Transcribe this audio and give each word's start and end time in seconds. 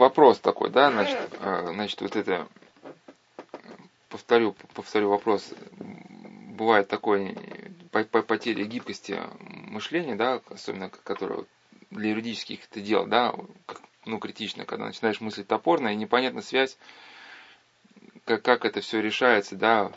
вопрос 0.00 0.40
такой, 0.40 0.70
да, 0.70 0.90
значит, 0.90 1.18
э, 1.40 1.70
значит, 1.74 2.00
вот 2.00 2.16
это, 2.16 2.48
повторю, 4.08 4.56
повторю 4.74 5.10
вопрос, 5.10 5.52
бывает 5.78 6.88
такой 6.88 7.36
потеря 7.92 8.64
гибкости 8.64 9.20
мышления, 9.40 10.16
да, 10.16 10.40
особенно 10.48 10.88
которое 10.88 11.44
для 11.90 12.10
юридических 12.10 12.60
это 12.70 12.80
дел, 12.80 13.06
да, 13.06 13.34
ну, 14.06 14.18
критично, 14.18 14.64
когда 14.64 14.86
начинаешь 14.86 15.20
мыслить 15.20 15.46
топорно, 15.46 15.88
и 15.88 15.96
непонятна 15.96 16.40
связь, 16.40 16.78
как, 18.24 18.42
как 18.42 18.64
это 18.64 18.80
все 18.80 19.00
решается, 19.00 19.54
да, 19.56 19.92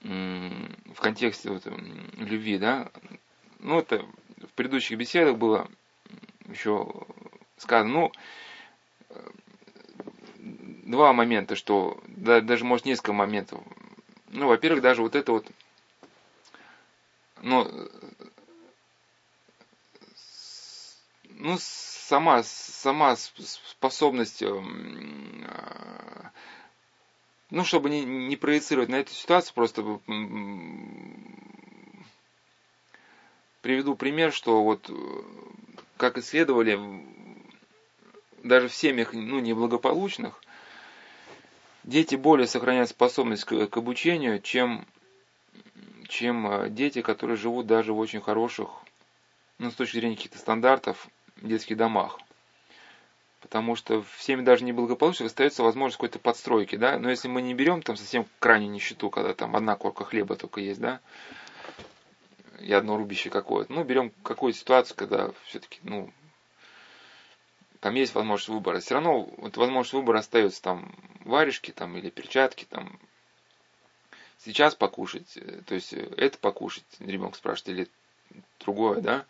в 0.00 1.00
контексте 1.00 1.50
вот, 1.50 1.66
любви, 2.16 2.58
да. 2.58 2.90
Ну, 3.58 3.78
это 3.78 4.04
в 4.38 4.52
предыдущих 4.54 4.98
беседах 4.98 5.36
было 5.36 5.68
еще 6.48 6.86
сказано, 7.56 7.90
ну, 7.90 8.12
два 10.84 11.12
момента, 11.12 11.56
что 11.56 12.00
да, 12.06 12.40
даже 12.40 12.64
может 12.64 12.86
несколько 12.86 13.12
моментов. 13.12 13.60
Ну, 14.28 14.48
во-первых, 14.48 14.82
даже 14.82 15.02
вот 15.02 15.14
это 15.14 15.32
вот, 15.32 15.46
ну, 17.42 17.68
ну, 21.30 21.56
сама, 21.58 22.42
сама 22.42 23.16
способность, 23.16 24.42
эм, 24.42 25.46
ну, 27.50 27.64
чтобы 27.64 27.90
не, 27.90 28.04
не 28.04 28.36
проецировать 28.36 28.88
на 28.88 28.96
эту 28.96 29.12
ситуацию, 29.12 29.54
просто 29.54 30.00
приведу 33.62 33.94
пример, 33.94 34.32
что 34.32 34.62
вот 34.62 34.90
э, 34.90 34.94
как 35.96 36.18
исследовали 36.18 36.78
даже 38.42 38.68
в 38.68 38.74
семьях 38.74 39.14
ну, 39.14 39.40
неблагополучных, 39.40 40.43
дети 41.84 42.16
более 42.16 42.46
сохраняют 42.46 42.90
способность 42.90 43.44
к, 43.44 43.66
к 43.66 43.76
обучению, 43.76 44.40
чем, 44.40 44.86
чем 46.08 46.46
э, 46.46 46.70
дети, 46.70 47.02
которые 47.02 47.36
живут 47.36 47.66
даже 47.66 47.92
в 47.92 47.98
очень 47.98 48.20
хороших, 48.20 48.68
ну, 49.58 49.70
с 49.70 49.74
точки 49.74 49.96
зрения 49.96 50.16
каких-то 50.16 50.38
стандартов, 50.38 51.08
детских 51.36 51.76
домах. 51.76 52.18
Потому 53.40 53.76
что 53.76 54.02
в 54.02 54.22
семье 54.22 54.44
даже 54.44 54.64
неблагополучных 54.64 55.26
остается 55.26 55.62
возможность 55.62 55.98
какой-то 55.98 56.18
подстройки, 56.18 56.76
да. 56.76 56.98
Но 56.98 57.10
если 57.10 57.28
мы 57.28 57.42
не 57.42 57.52
берем 57.52 57.82
там 57.82 57.96
совсем 57.96 58.26
крайнюю 58.38 58.70
нищету, 58.70 59.10
когда 59.10 59.34
там 59.34 59.54
одна 59.54 59.76
корка 59.76 60.04
хлеба 60.04 60.34
только 60.34 60.60
есть, 60.60 60.80
да, 60.80 61.00
и 62.58 62.72
одно 62.72 62.96
рубище 62.96 63.28
какое-то. 63.28 63.70
Ну, 63.72 63.84
берем 63.84 64.12
какую-то 64.22 64.58
ситуацию, 64.58 64.96
когда 64.96 65.30
все-таки, 65.44 65.80
ну, 65.82 66.10
там 67.84 67.96
есть 67.96 68.14
возможность 68.14 68.48
выбора. 68.48 68.80
Все 68.80 68.94
равно 68.94 69.28
вот 69.36 69.58
возможность 69.58 69.92
выбора 69.92 70.20
остается 70.20 70.62
там 70.62 70.90
варежки 71.26 71.70
там 71.70 71.94
или 71.98 72.08
перчатки 72.08 72.64
там. 72.64 72.98
Сейчас 74.38 74.74
покушать, 74.74 75.36
э, 75.36 75.60
то 75.66 75.74
есть 75.74 75.92
э, 75.92 75.98
это 76.16 76.38
покушать, 76.38 76.86
ребенок 76.98 77.36
спрашивает, 77.36 77.68
или 77.68 78.42
другое, 78.60 79.02
да. 79.02 79.26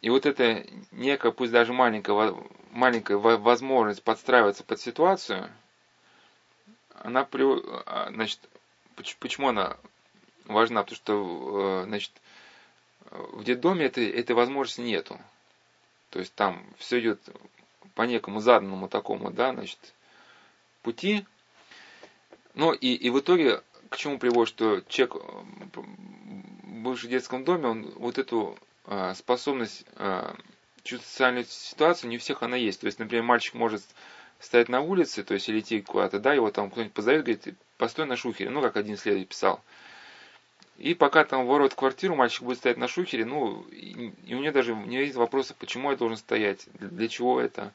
И 0.00 0.10
вот 0.10 0.26
эта 0.26 0.64
некая, 0.92 1.32
пусть 1.32 1.50
даже 1.50 1.72
маленькая, 1.72 2.36
маленькая 2.70 3.16
возможность 3.16 4.04
подстраиваться 4.04 4.62
под 4.62 4.80
ситуацию, 4.80 5.50
она, 7.00 7.26
а, 7.32 8.10
значит, 8.12 8.48
почему 9.18 9.48
она 9.48 9.76
важна? 10.44 10.84
Потому 10.84 10.96
что, 10.96 11.82
э, 11.82 11.86
значит, 11.88 12.12
в 13.10 13.42
детдоме 13.42 13.86
этой, 13.86 14.08
этой 14.08 14.36
возможности 14.36 14.82
нету. 14.82 15.18
То 16.10 16.18
есть 16.18 16.34
там 16.34 16.64
все 16.78 17.00
идет 17.00 17.20
по 17.94 18.02
некому 18.02 18.40
заданному 18.40 18.88
такому, 18.88 19.30
да, 19.30 19.52
значит, 19.52 19.78
пути. 20.82 21.24
Ну 22.54 22.72
и, 22.72 22.94
и 22.94 23.10
в 23.10 23.20
итоге 23.20 23.62
к 23.88 23.96
чему 23.96 24.18
приводит, 24.18 24.48
что 24.48 24.82
человек, 24.88 25.16
бывший 26.64 27.06
в 27.06 27.10
детском 27.10 27.44
доме, 27.44 27.68
он 27.68 27.92
вот 27.96 28.18
эту 28.18 28.58
а, 28.86 29.14
способность 29.14 29.84
а, 29.96 30.36
чувствовать 30.82 31.10
социальную 31.10 31.44
ситуацию, 31.46 32.10
не 32.10 32.16
у 32.16 32.20
всех 32.20 32.42
она 32.42 32.56
есть. 32.56 32.80
То 32.80 32.86
есть, 32.86 32.98
например, 32.98 33.24
мальчик 33.24 33.54
может 33.54 33.82
стоять 34.38 34.68
на 34.68 34.80
улице, 34.80 35.22
то 35.22 35.34
есть 35.34 35.48
или 35.48 35.60
идти 35.60 35.80
куда-то, 35.82 36.18
да, 36.18 36.32
его 36.32 36.50
там 36.50 36.70
кто-нибудь 36.70 36.94
позовет, 36.94 37.24
говорит, 37.24 37.54
постой 37.76 38.06
на 38.06 38.16
шухере, 38.16 38.50
ну, 38.50 38.62
как 38.62 38.76
один 38.76 38.94
исследователь 38.94 39.28
писал. 39.28 39.62
И 40.80 40.94
пока 40.94 41.24
там 41.24 41.46
ворот 41.46 41.74
в 41.74 41.76
квартиру, 41.76 42.16
мальчик 42.16 42.42
будет 42.42 42.56
стоять 42.56 42.78
на 42.78 42.88
шухере, 42.88 43.26
ну, 43.26 43.60
и, 43.70 44.14
и 44.24 44.34
у 44.34 44.40
него 44.40 44.50
даже 44.50 44.74
не 44.74 44.96
есть 44.96 45.14
вопроса, 45.14 45.54
почему 45.58 45.90
я 45.90 45.96
должен 45.98 46.16
стоять, 46.16 46.66
для, 46.72 46.88
для 46.88 47.08
чего 47.08 47.38
это. 47.38 47.74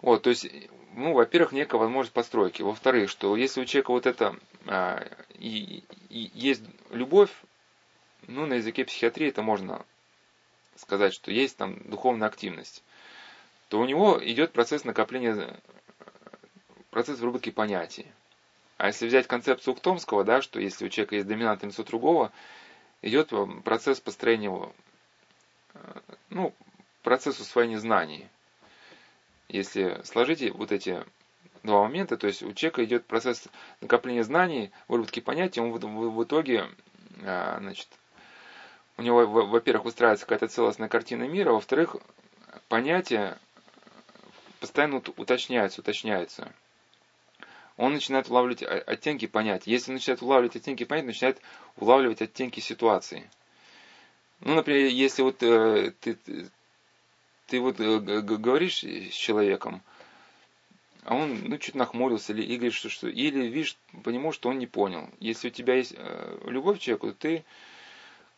Вот, 0.00 0.22
то 0.22 0.30
есть, 0.30 0.46
ну, 0.94 1.12
во-первых, 1.14 1.50
некая 1.50 1.78
возможность 1.78 2.14
постройки. 2.14 2.62
Во-вторых, 2.62 3.10
что 3.10 3.34
если 3.34 3.60
у 3.60 3.64
человека 3.64 3.90
вот 3.90 4.06
это 4.06 4.36
а, 4.66 5.04
и, 5.36 5.82
и 6.10 6.30
есть 6.32 6.62
любовь, 6.90 7.32
ну, 8.28 8.46
на 8.46 8.54
языке 8.54 8.84
психиатрии 8.84 9.28
это 9.28 9.42
можно 9.42 9.84
сказать, 10.76 11.12
что 11.12 11.32
есть 11.32 11.56
там 11.56 11.80
духовная 11.90 12.28
активность, 12.28 12.84
то 13.68 13.80
у 13.80 13.84
него 13.84 14.20
идет 14.22 14.52
процесс 14.52 14.84
накопления, 14.84 15.58
процесс 16.90 17.18
выработки 17.18 17.50
понятий. 17.50 18.06
А 18.84 18.88
если 18.88 19.06
взять 19.06 19.26
концепцию 19.26 19.72
Ухтомского, 19.72 20.24
да, 20.24 20.42
что 20.42 20.60
если 20.60 20.84
у 20.84 20.90
человека 20.90 21.14
есть 21.14 21.26
доминантное 21.26 21.70
лицо 21.70 21.84
другого, 21.84 22.30
идет 23.00 23.32
процесс 23.64 23.98
построения, 23.98 24.52
ну, 26.28 26.52
процесс 27.02 27.40
усвоения 27.40 27.78
знаний. 27.78 28.28
Если 29.48 30.02
сложите 30.04 30.52
вот 30.52 30.70
эти 30.70 31.02
два 31.62 31.82
момента, 31.84 32.18
то 32.18 32.26
есть 32.26 32.42
у 32.42 32.52
человека 32.52 32.84
идет 32.84 33.06
процесс 33.06 33.48
накопления 33.80 34.22
знаний, 34.22 34.70
выработки 34.86 35.20
понятий, 35.20 35.62
он 35.62 35.72
в, 35.72 35.78
в, 35.78 36.16
в 36.16 36.22
итоге, 36.22 36.68
а, 37.22 37.56
значит, 37.60 37.88
у 38.98 39.02
него, 39.02 39.24
во-первых, 39.24 39.86
выстраивается 39.86 40.26
какая-то 40.26 40.48
целостная 40.48 40.90
картина 40.90 41.26
мира, 41.26 41.52
во-вторых, 41.52 41.96
понятия 42.68 43.38
постоянно 44.60 44.98
уточняются, 45.16 45.80
уточняются. 45.80 46.52
Он 47.76 47.92
начинает 47.92 48.28
улавливать 48.28 48.62
оттенки 48.62 49.26
понятий. 49.26 49.70
Если 49.70 49.90
он 49.90 49.96
начинает 49.96 50.22
улавливать 50.22 50.56
оттенки 50.56 50.84
понятий, 50.84 51.08
начинает 51.08 51.40
улавливать 51.76 52.22
оттенки 52.22 52.60
ситуации. 52.60 53.28
Ну, 54.40 54.54
например, 54.54 54.86
если 54.86 55.22
вот 55.22 55.42
э, 55.42 55.92
ты, 56.00 56.18
ты 57.46 57.60
вот 57.60 57.80
э, 57.80 57.98
говоришь 58.20 58.84
с 58.84 59.12
человеком, 59.14 59.82
а 61.04 61.14
он 61.14 61.38
ну, 61.44 61.58
чуть 61.58 61.74
нахмурился 61.74 62.32
или, 62.32 62.42
или 62.42 62.70
что, 62.70 62.88
что 62.88 63.08
или 63.08 63.46
видишь 63.46 63.76
по 64.02 64.10
нему, 64.10 64.32
что 64.32 64.48
он 64.48 64.58
не 64.58 64.66
понял. 64.66 65.10
Если 65.20 65.48
у 65.48 65.50
тебя 65.50 65.74
есть 65.74 65.94
э, 65.96 66.38
любовь 66.46 66.78
к 66.78 66.80
человеку, 66.80 67.08
то 67.08 67.14
ты 67.14 67.44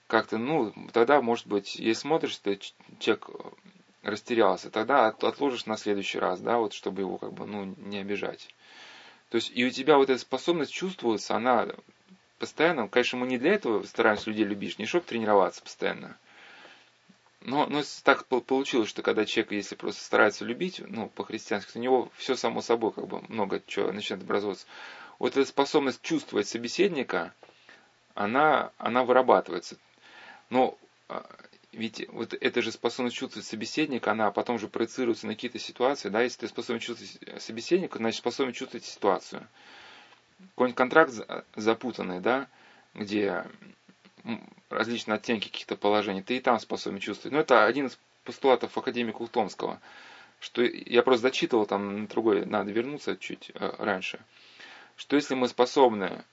как-то, 0.07 0.39
ну, 0.39 0.73
тогда, 0.93 1.21
может 1.21 1.47
быть, 1.47 1.77
если 1.77 2.01
смотришь, 2.01 2.33
что 2.33 2.57
человек 2.99 3.29
растерялся, 4.03 4.71
тогда 4.71 5.09
отложишь 5.09 5.67
на 5.67 5.77
следующий 5.77 6.19
раз, 6.19 6.41
да, 6.41 6.59
вот, 6.59 6.73
чтобы 6.73 7.03
его, 7.03 7.19
как 7.19 7.33
бы, 7.33 7.47
ну, 7.47 7.75
не 7.79 7.99
обижать. 7.99 8.49
То 9.31 9.37
есть, 9.37 9.51
и 9.55 9.65
у 9.65 9.71
тебя 9.71 9.97
вот 9.97 10.11
эта 10.11 10.21
способность 10.21 10.73
чувствуется, 10.73 11.35
она 11.35 11.69
постоянно, 12.39 12.89
конечно, 12.89 13.19
мы 13.19 13.27
не 13.27 13.39
для 13.39 13.55
этого 13.55 13.83
стараемся 13.85 14.31
людей 14.31 14.45
любить, 14.45 14.79
не 14.79 14.87
чтобы 14.87 15.05
тренироваться 15.05 15.63
постоянно. 15.63 16.17
Но, 17.41 17.67
но 17.67 17.83
так 18.03 18.27
получилось, 18.27 18.89
что 18.89 19.03
когда 19.03 19.25
человек, 19.25 19.53
если 19.53 19.77
просто 19.77 20.03
старается 20.03 20.45
любить, 20.45 20.83
ну, 20.85 21.09
по-христиански, 21.09 21.79
у 21.79 21.81
него 21.81 22.11
все 22.17 22.35
само 22.35 22.61
собой, 22.61 22.93
как 22.93 23.07
бы, 23.07 23.23
много 23.29 23.63
чего 23.67 23.93
начинает 23.93 24.25
образовываться. 24.25 24.67
Вот 25.19 25.37
эта 25.37 25.49
способность 25.49 26.03
чувствовать 26.03 26.49
собеседника, 26.49 27.33
она, 28.15 28.73
она 28.79 29.05
вырабатывается. 29.05 29.77
Но 30.51 30.77
а, 31.09 31.25
ведь 31.77 32.09
вот 32.09 32.33
эта 32.33 32.63
же 32.63 32.73
способность 32.73 33.17
чувствовать 33.17 33.47
собеседника, 33.47 34.13
она 34.13 34.31
потом 34.31 34.59
же 34.59 34.67
проецируется 34.67 35.27
на 35.27 35.35
какие-то 35.35 35.59
ситуации, 35.59 36.09
да, 36.09 36.23
если 36.23 36.41
ты 36.41 36.49
способен 36.49 36.81
чувствовать 36.81 37.43
собеседника, 37.43 37.99
значит 37.99 38.19
способен 38.19 38.55
чувствовать 38.55 38.87
ситуацию. 38.87 39.47
Какой-нибудь 40.55 40.77
контракт 40.77 41.13
запутанный, 41.55 42.21
да, 42.21 42.49
где 42.95 43.45
различные 44.71 45.17
оттенки 45.17 45.49
каких-то 45.49 45.77
положений, 45.77 46.23
ты 46.23 46.39
и 46.39 46.41
там 46.41 46.59
способен 46.59 46.99
чувствовать. 46.99 47.35
Но 47.35 47.41
это 47.41 47.67
один 47.67 47.89
из 47.89 47.99
постулатов 48.25 48.77
академика 48.79 49.19
Ухтомского, 49.19 49.79
что 50.41 50.63
я 50.63 51.03
просто 51.03 51.23
зачитывал 51.25 51.67
там 51.67 52.03
на 52.03 52.07
другой, 52.09 52.47
надо 52.47 52.73
вернуться 52.73 53.19
чуть 53.19 53.51
э, 53.53 53.75
раньше, 53.79 54.19
что 54.97 55.17
если 55.17 55.35
мы 55.35 55.47
способны 55.47 56.25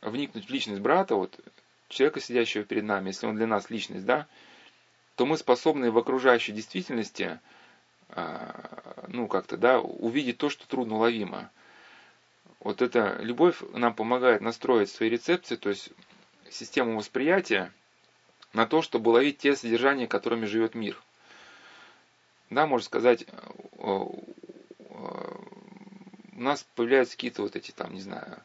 вникнуть 0.00 0.46
в 0.46 0.50
личность 0.50 0.80
брата, 0.80 1.14
вот 1.14 1.38
человека, 1.88 2.20
сидящего 2.20 2.64
перед 2.64 2.82
нами, 2.82 3.08
если 3.08 3.26
он 3.26 3.36
для 3.36 3.46
нас 3.46 3.70
личность, 3.70 4.04
да, 4.04 4.26
то 5.18 5.26
мы 5.26 5.36
способны 5.36 5.90
в 5.90 5.98
окружающей 5.98 6.52
действительности, 6.52 7.40
а, 8.10 9.04
ну, 9.08 9.26
как-то, 9.26 9.56
да, 9.56 9.80
увидеть 9.80 10.38
то, 10.38 10.48
что 10.48 10.68
трудно 10.68 10.94
уловимо. 10.94 11.50
Вот 12.60 12.82
эта 12.82 13.16
любовь 13.20 13.60
нам 13.72 13.94
помогает 13.94 14.42
настроить 14.42 14.90
свои 14.90 15.08
рецепции, 15.08 15.56
то 15.56 15.70
есть 15.70 15.90
систему 16.48 16.96
восприятия, 16.96 17.72
на 18.52 18.64
то, 18.64 18.80
чтобы 18.80 19.10
уловить 19.10 19.38
те 19.38 19.56
содержания, 19.56 20.06
которыми 20.06 20.46
живет 20.46 20.76
мир. 20.76 21.02
Да, 22.48 22.68
можно 22.68 22.84
сказать, 22.84 23.26
у 23.72 24.22
нас 26.30 26.64
появляются 26.76 27.16
какие-то 27.16 27.42
вот 27.42 27.56
эти 27.56 27.72
там, 27.72 27.92
не 27.92 28.02
знаю, 28.02 28.40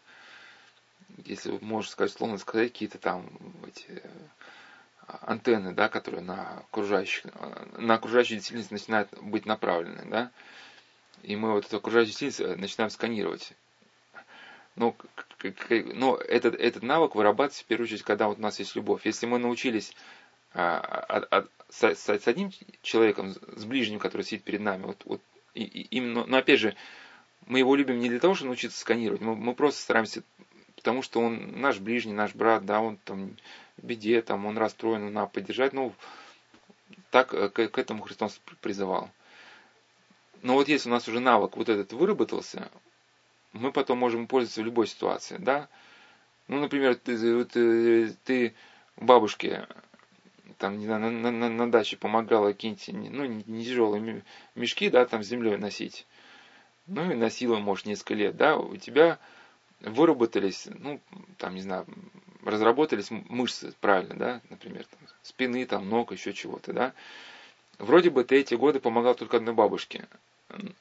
если 1.23 1.51
можно 1.61 1.91
сказать, 1.91 2.13
словно 2.13 2.39
сказать, 2.39 2.71
какие-то 2.71 2.97
там 2.97 3.29
эти 3.67 4.01
антенны, 5.07 5.73
да, 5.73 5.89
которые 5.89 6.21
на 6.21 6.59
окружающих, 6.59 7.25
на 7.77 7.95
окружающую 7.95 8.38
действительность 8.38 8.71
начинают 8.71 9.09
быть 9.21 9.45
направлены, 9.45 10.05
да, 10.09 10.31
и 11.21 11.35
мы 11.35 11.53
вот 11.53 11.65
эту 11.65 11.77
окружающую 11.77 12.11
действительность 12.11 12.59
начинаем 12.59 12.89
сканировать. 12.89 13.53
Но, 14.75 14.95
но 15.94 16.15
этот, 16.17 16.55
этот 16.55 16.83
навык 16.83 17.15
вырабатывается 17.15 17.63
в 17.63 17.67
первую 17.67 17.85
очередь, 17.85 18.03
когда 18.03 18.27
вот 18.27 18.39
у 18.39 18.41
нас 18.41 18.57
есть 18.59 18.75
любовь. 18.75 19.05
Если 19.05 19.27
мы 19.27 19.38
научились 19.38 19.95
а, 20.53 20.79
а, 20.79 21.27
а, 21.29 21.45
с, 21.69 21.83
с, 21.83 22.27
одним 22.27 22.51
человеком, 22.81 23.33
с 23.33 23.65
ближним, 23.65 24.00
который 24.00 24.23
сидит 24.23 24.44
перед 24.44 24.61
нами, 24.61 24.83
вот, 24.83 25.01
вот 25.05 25.21
и, 25.53 25.63
и, 25.63 25.81
именно, 25.95 26.25
но 26.25 26.38
опять 26.38 26.59
же, 26.59 26.75
мы 27.45 27.59
его 27.59 27.75
любим 27.75 28.00
не 28.00 28.09
для 28.09 28.19
того, 28.19 28.35
чтобы 28.35 28.50
научиться 28.50 28.79
сканировать, 28.79 29.21
мы, 29.21 29.35
мы 29.35 29.53
просто 29.53 29.81
стараемся, 29.81 30.23
потому 30.75 31.01
что 31.01 31.21
он 31.21 31.59
наш 31.59 31.79
ближний, 31.79 32.13
наш 32.13 32.33
брат, 32.33 32.65
да, 32.65 32.81
он 32.81 32.97
там 32.97 33.35
беде, 33.83 34.21
там, 34.21 34.45
он 34.45 34.57
расстроен, 34.57 35.13
надо 35.13 35.27
поддержать, 35.27 35.74
ну, 35.74 35.94
так 37.12 37.33
э, 37.33 37.50
к, 37.50 37.68
к 37.68 37.77
этому 37.77 38.03
Христос 38.03 38.39
призывал. 38.62 39.09
Но 40.41 40.56
вот 40.56 40.68
если 40.68 40.89
у 40.89 40.91
нас 40.91 41.07
уже 41.07 41.19
навык 41.19 41.56
вот 41.56 41.69
этот 41.69 41.94
выработался, 41.94 42.69
мы 43.53 43.71
потом 43.71 44.00
можем 44.00 44.27
пользоваться 44.27 44.62
в 44.62 44.65
любой 44.65 44.88
ситуации, 44.88 45.38
да. 45.38 45.69
Ну, 46.47 46.59
например, 46.59 46.95
ты, 46.95 47.45
ты, 47.45 48.15
ты 48.25 48.53
бабушке 48.97 49.68
там, 50.57 50.77
не 50.77 50.86
знаю, 50.86 51.12
на, 51.12 51.31
на, 51.31 51.50
на 51.50 51.71
даче 51.71 51.97
помогала 51.97 52.47
какие-нибудь, 52.53 53.12
ну, 53.12 53.25
не 53.25 53.65
тяжелые 53.65 54.24
мешки, 54.56 54.89
да, 54.89 55.06
там 55.06 55.24
с 55.24 55.27
землей 55.27 55.57
носить. 55.57 56.06
Ну, 56.88 57.12
и 57.12 57.15
носила, 57.15 57.57
может, 57.59 57.86
несколько 57.86 58.13
лет, 58.13 58.36
да, 58.36 58.57
у 58.57 58.75
тебя 58.77 59.19
выработались, 59.83 60.68
ну, 60.80 61.00
там, 61.38 61.56
не 61.56 61.62
знаю, 61.62 61.85
разработались 62.44 63.12
мышцы, 63.12 63.74
правильно, 63.80 64.15
да, 64.15 64.41
например, 64.50 64.85
там, 64.85 65.00
спины, 65.21 65.65
там, 65.65 65.89
ног, 65.89 66.12
еще 66.12 66.33
чего-то, 66.33 66.74
да. 66.74 66.94
Вроде 67.77 68.09
бы 68.09 68.24
ты 68.24 68.38
эти 68.38 68.56
годы 68.56 68.80
помогал 68.80 69.15
только 69.15 69.38
одной 69.38 69.53
бабушке, 69.53 70.07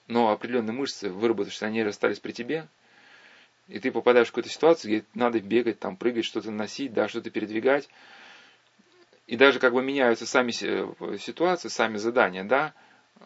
но 0.06 0.30
определенные 0.30 0.74
мышцы 0.74 1.10
выработавшись, 1.10 1.62
они 1.62 1.80
остались 1.80 2.20
при 2.20 2.32
тебе, 2.32 2.68
и 3.68 3.78
ты 3.78 3.90
попадаешь 3.90 4.28
в 4.28 4.30
какую-то 4.30 4.50
ситуацию, 4.50 4.90
где 4.90 5.06
надо 5.14 5.40
бегать, 5.40 5.78
там, 5.78 5.96
прыгать, 5.96 6.24
что-то 6.24 6.50
носить, 6.50 6.92
да, 6.92 7.08
что-то 7.08 7.30
передвигать, 7.30 7.88
и 9.26 9.36
даже 9.36 9.58
как 9.58 9.72
бы 9.72 9.82
меняются 9.82 10.26
сами 10.26 10.50
ситуации, 11.16 11.68
сами 11.68 11.96
задания, 11.96 12.44
да, 12.44 12.74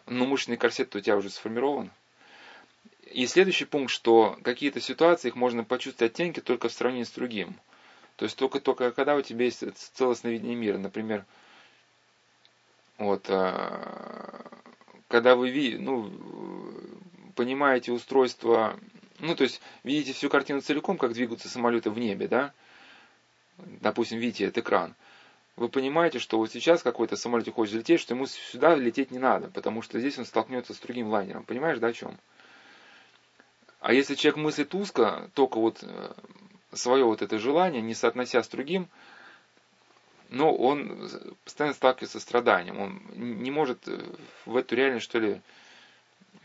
но 0.05 0.25
мышечный 0.25 0.57
корсет 0.57 0.95
у 0.95 0.99
тебя 0.99 1.17
уже 1.17 1.29
сформирован. 1.29 1.91
И 3.11 3.25
следующий 3.27 3.65
пункт, 3.65 3.91
что 3.91 4.37
какие-то 4.43 4.81
ситуации, 4.81 5.29
их 5.29 5.35
можно 5.35 5.63
почувствовать 5.63 6.11
оттенки 6.11 6.39
только 6.39 6.69
в 6.69 6.73
сравнении 6.73 7.03
с 7.03 7.11
другим. 7.11 7.55
То 8.15 8.25
есть 8.25 8.37
только, 8.37 8.59
только 8.59 8.91
когда 8.91 9.15
у 9.15 9.21
тебя 9.21 9.45
есть 9.45 9.63
целостное 9.93 10.31
видение 10.31 10.55
мира. 10.55 10.77
Например, 10.77 11.25
вот, 12.97 13.25
а, 13.29 14.49
когда 15.07 15.35
вы 15.35 15.77
ну, 15.79 16.11
понимаете 17.35 17.91
устройство, 17.91 18.79
ну, 19.19 19.35
то 19.35 19.43
есть 19.43 19.61
видите 19.83 20.13
всю 20.13 20.29
картину 20.29 20.61
целиком, 20.61 20.97
как 20.97 21.13
двигаются 21.13 21.47
самолеты 21.47 21.91
в 21.91 21.99
небе, 21.99 22.27
да, 22.27 22.53
допустим, 23.57 24.19
видите 24.19 24.45
этот 24.45 24.59
экран, 24.59 24.95
вы 25.55 25.69
понимаете, 25.69 26.19
что 26.19 26.37
вот 26.37 26.51
сейчас 26.51 26.83
какой-то 26.83 27.15
самолет 27.15 27.51
хочет 27.53 27.75
лететь, 27.75 27.99
что 27.99 28.13
ему 28.13 28.27
сюда 28.27 28.75
лететь 28.75 29.11
не 29.11 29.19
надо, 29.19 29.49
потому 29.49 29.81
что 29.81 29.99
здесь 29.99 30.17
он 30.17 30.25
столкнется 30.25 30.73
с 30.73 30.79
другим 30.79 31.07
лайнером. 31.07 31.43
Понимаешь, 31.43 31.79
да, 31.79 31.87
о 31.87 31.93
чем? 31.93 32.17
А 33.79 33.93
если 33.93 34.15
человек 34.15 34.37
мыслит 34.37 34.73
узко, 34.73 35.29
только 35.33 35.59
вот 35.59 35.79
э, 35.83 36.13
свое 36.73 37.05
вот 37.05 37.21
это 37.21 37.37
желание, 37.37 37.81
не 37.81 37.93
соотнося 37.93 38.41
с 38.41 38.47
другим, 38.47 38.87
но 40.29 40.53
он 40.53 41.09
постоянно 41.43 41.73
сталкивается 41.73 42.19
с 42.19 42.23
страданием. 42.23 42.79
Он 42.79 43.01
не 43.15 43.51
может 43.51 43.87
э, 43.87 44.03
в 44.45 44.55
эту 44.55 44.75
реальность, 44.75 45.05
что 45.05 45.19
ли, 45.19 45.41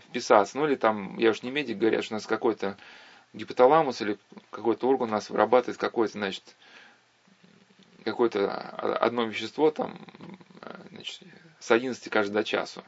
вписаться. 0.09 0.59
Ну 0.59 0.67
или 0.67 0.77
там, 0.77 1.17
я 1.19 1.31
уж 1.31 1.43
не 1.43 1.51
медик, 1.51 1.79
говорят, 1.79 2.05
что 2.05 2.15
у 2.15 2.17
нас 2.17 2.27
какой-то 2.27 2.77
гипоталамус 3.33 4.01
или 4.03 4.19
какой-то 4.51 4.89
орган 4.89 5.09
у 5.09 5.13
нас 5.13 5.31
вырабатывает 5.31 5.79
какое-то, 5.79 6.13
значит, 6.13 6.45
какое-то 8.05 8.51
одно 8.51 9.25
вещество 9.25 9.71
там, 9.71 9.99
э, 10.61 10.75
значит, 10.91 11.23
с 11.59 11.71
11 11.71 12.09
каждый 12.11 12.35
до 12.35 12.45
часу. 12.45 12.85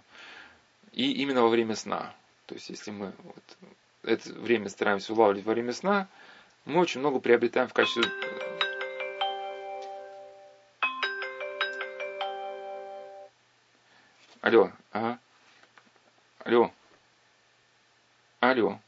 И 0.93 1.12
именно 1.12 1.43
во 1.43 1.49
время 1.49 1.75
сна. 1.75 2.14
То 2.47 2.55
есть, 2.55 2.69
если 2.69 2.90
мы 2.90 3.14
вот 3.23 3.56
это 4.04 4.32
время 4.32 4.68
стараемся 4.68 5.12
улавливать 5.12 5.44
во 5.44 5.52
время 5.52 5.72
сна, 5.72 6.08
мы 6.64 6.80
очень 6.80 7.00
много 7.00 7.20
приобретаем 7.20 7.68
в 7.68 7.72
качестве 7.72 8.04
Алло, 14.40 14.70
ага. 14.92 15.18
Алло. 16.44 16.70
Алло. 18.40 18.78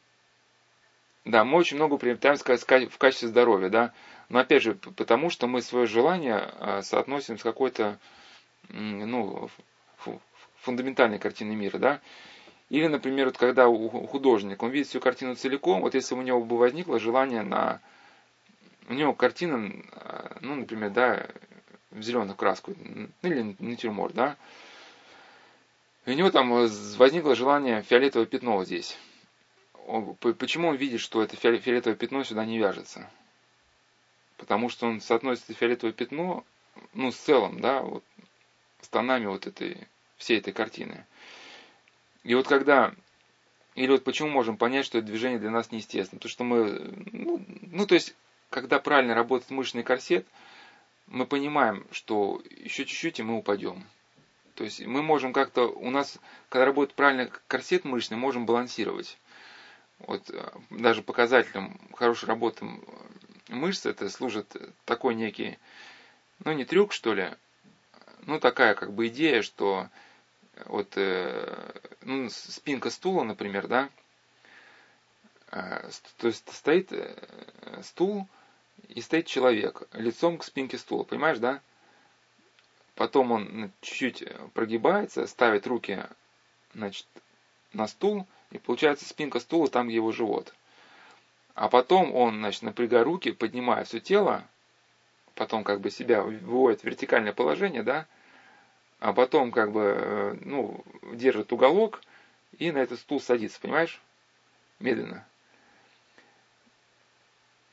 Да, 1.24 1.44
мы 1.44 1.56
очень 1.56 1.76
много 1.78 1.96
приобретаем 1.96 2.36
в 2.36 2.98
качестве 2.98 3.28
здоровья, 3.28 3.70
да. 3.70 3.92
Но 4.28 4.40
опять 4.40 4.62
же, 4.62 4.74
потому 4.74 5.30
что 5.30 5.46
мы 5.46 5.62
свое 5.62 5.86
желание 5.86 6.36
а, 6.36 6.82
соотносим 6.82 7.38
с 7.38 7.42
какой-то 7.42 7.98
ну, 8.68 9.48
фундаментальной 10.60 11.18
картиной 11.18 11.54
мира, 11.54 11.78
да. 11.78 12.00
Или, 12.68 12.88
например, 12.88 13.26
вот 13.26 13.38
когда 13.38 13.68
у 13.68 13.88
художника, 14.06 14.64
он 14.64 14.70
видит 14.70 14.88
всю 14.88 15.00
картину 15.00 15.36
целиком, 15.36 15.82
вот 15.82 15.94
если 15.94 16.14
у 16.14 16.22
него 16.22 16.42
бы 16.42 16.58
возникло 16.58 16.98
желание 16.98 17.42
на... 17.42 17.80
У 18.88 18.94
него 18.94 19.14
картина, 19.14 19.72
а, 19.92 20.36
ну, 20.40 20.54
например, 20.56 20.90
да, 20.90 21.28
в 21.90 22.02
зеленую 22.02 22.36
краску, 22.36 22.74
ну, 22.76 23.08
или 23.22 23.56
натюрморт, 23.58 24.14
да, 24.14 24.36
и 26.06 26.10
у 26.10 26.14
него 26.14 26.30
там 26.30 26.50
возникло 26.50 27.34
желание 27.34 27.82
фиолетовое 27.82 28.26
пятно 28.26 28.56
вот 28.56 28.66
здесь. 28.66 28.96
Почему 30.38 30.68
он 30.68 30.76
видит, 30.76 31.00
что 31.00 31.22
это 31.22 31.36
фиолетовое 31.36 31.96
пятно 31.96 32.22
сюда 32.22 32.44
не 32.44 32.58
вяжется? 32.58 33.10
Потому 34.36 34.68
что 34.68 34.86
он 34.86 35.00
соотносит 35.00 35.56
фиолетовое 35.56 35.92
пятно, 35.92 36.44
ну, 36.94 37.10
с 37.10 37.16
целым, 37.16 37.60
да, 37.60 37.82
вот, 37.82 38.04
с 38.82 38.88
тонами 38.88 39.26
вот 39.26 39.46
этой, 39.46 39.88
всей 40.16 40.38
этой 40.38 40.52
картины. 40.52 41.06
И 42.26 42.34
вот 42.34 42.48
когда, 42.48 42.92
или 43.76 43.92
вот 43.92 44.02
почему 44.02 44.28
можем 44.28 44.56
понять, 44.56 44.84
что 44.84 44.98
это 44.98 45.06
движение 45.06 45.38
для 45.38 45.50
нас 45.50 45.70
неестественно? 45.70 46.18
Потому 46.18 46.30
что 46.30 46.42
мы, 46.42 46.92
ну, 47.12 47.40
ну 47.70 47.86
то 47.86 47.94
есть, 47.94 48.16
когда 48.50 48.80
правильно 48.80 49.14
работает 49.14 49.52
мышечный 49.52 49.84
корсет, 49.84 50.26
мы 51.06 51.24
понимаем, 51.24 51.86
что 51.92 52.42
еще 52.50 52.84
чуть-чуть 52.84 53.20
и 53.20 53.22
мы 53.22 53.36
упадем. 53.36 53.86
То 54.56 54.64
есть 54.64 54.84
мы 54.84 55.04
можем 55.04 55.32
как-то, 55.32 55.68
у 55.68 55.88
нас, 55.90 56.18
когда 56.48 56.64
работает 56.64 56.96
правильно 56.96 57.30
корсет 57.46 57.84
мышечный, 57.84 58.16
можем 58.16 58.44
балансировать. 58.44 59.18
Вот 60.00 60.28
даже 60.70 61.02
показателем 61.02 61.78
хорошей 61.94 62.26
работы 62.26 62.66
мышц 63.46 63.86
это 63.86 64.10
служит 64.10 64.56
такой 64.84 65.14
некий, 65.14 65.58
ну 66.44 66.52
не 66.52 66.64
трюк 66.64 66.92
что 66.92 67.14
ли, 67.14 67.30
ну 68.22 68.40
такая 68.40 68.74
как 68.74 68.92
бы 68.92 69.06
идея, 69.06 69.42
что 69.42 69.88
вот 70.64 70.96
э, 70.96 71.72
ну, 72.02 72.28
спинка 72.30 72.90
стула, 72.90 73.24
например, 73.24 73.68
да, 73.68 73.90
э, 75.52 75.88
то 76.16 76.26
есть 76.26 76.52
стоит 76.52 76.92
стул 77.82 78.26
и 78.88 79.00
стоит 79.00 79.26
человек 79.26 79.82
лицом 79.92 80.38
к 80.38 80.44
спинке 80.44 80.78
стула, 80.78 81.04
понимаешь, 81.04 81.38
да? 81.38 81.60
Потом 82.94 83.32
он 83.32 83.70
чуть-чуть 83.82 84.24
прогибается, 84.54 85.26
ставит 85.26 85.66
руки 85.66 86.02
значит, 86.74 87.06
на 87.72 87.86
стул, 87.86 88.26
и 88.50 88.58
получается 88.58 89.06
спинка 89.06 89.38
стула 89.38 89.68
там, 89.68 89.88
где 89.88 89.96
его 89.96 90.12
живот. 90.12 90.54
А 91.54 91.68
потом 91.68 92.14
он, 92.14 92.36
значит, 92.38 92.62
напрягая 92.62 93.04
руки, 93.04 93.32
поднимая 93.32 93.84
все 93.84 94.00
тело, 94.00 94.46
потом 95.34 95.64
как 95.64 95.80
бы 95.80 95.90
себя 95.90 96.22
выводит 96.22 96.80
в 96.80 96.84
вертикальное 96.84 97.32
положение, 97.32 97.82
да, 97.82 98.06
а 98.98 99.12
потом 99.12 99.52
как 99.52 99.72
бы, 99.72 99.82
э, 99.82 100.36
ну, 100.42 100.84
держит 101.12 101.52
уголок 101.52 102.00
и 102.58 102.70
на 102.70 102.78
этот 102.78 102.98
стул 102.98 103.20
садится, 103.20 103.60
понимаешь? 103.60 104.00
Медленно. 104.78 105.26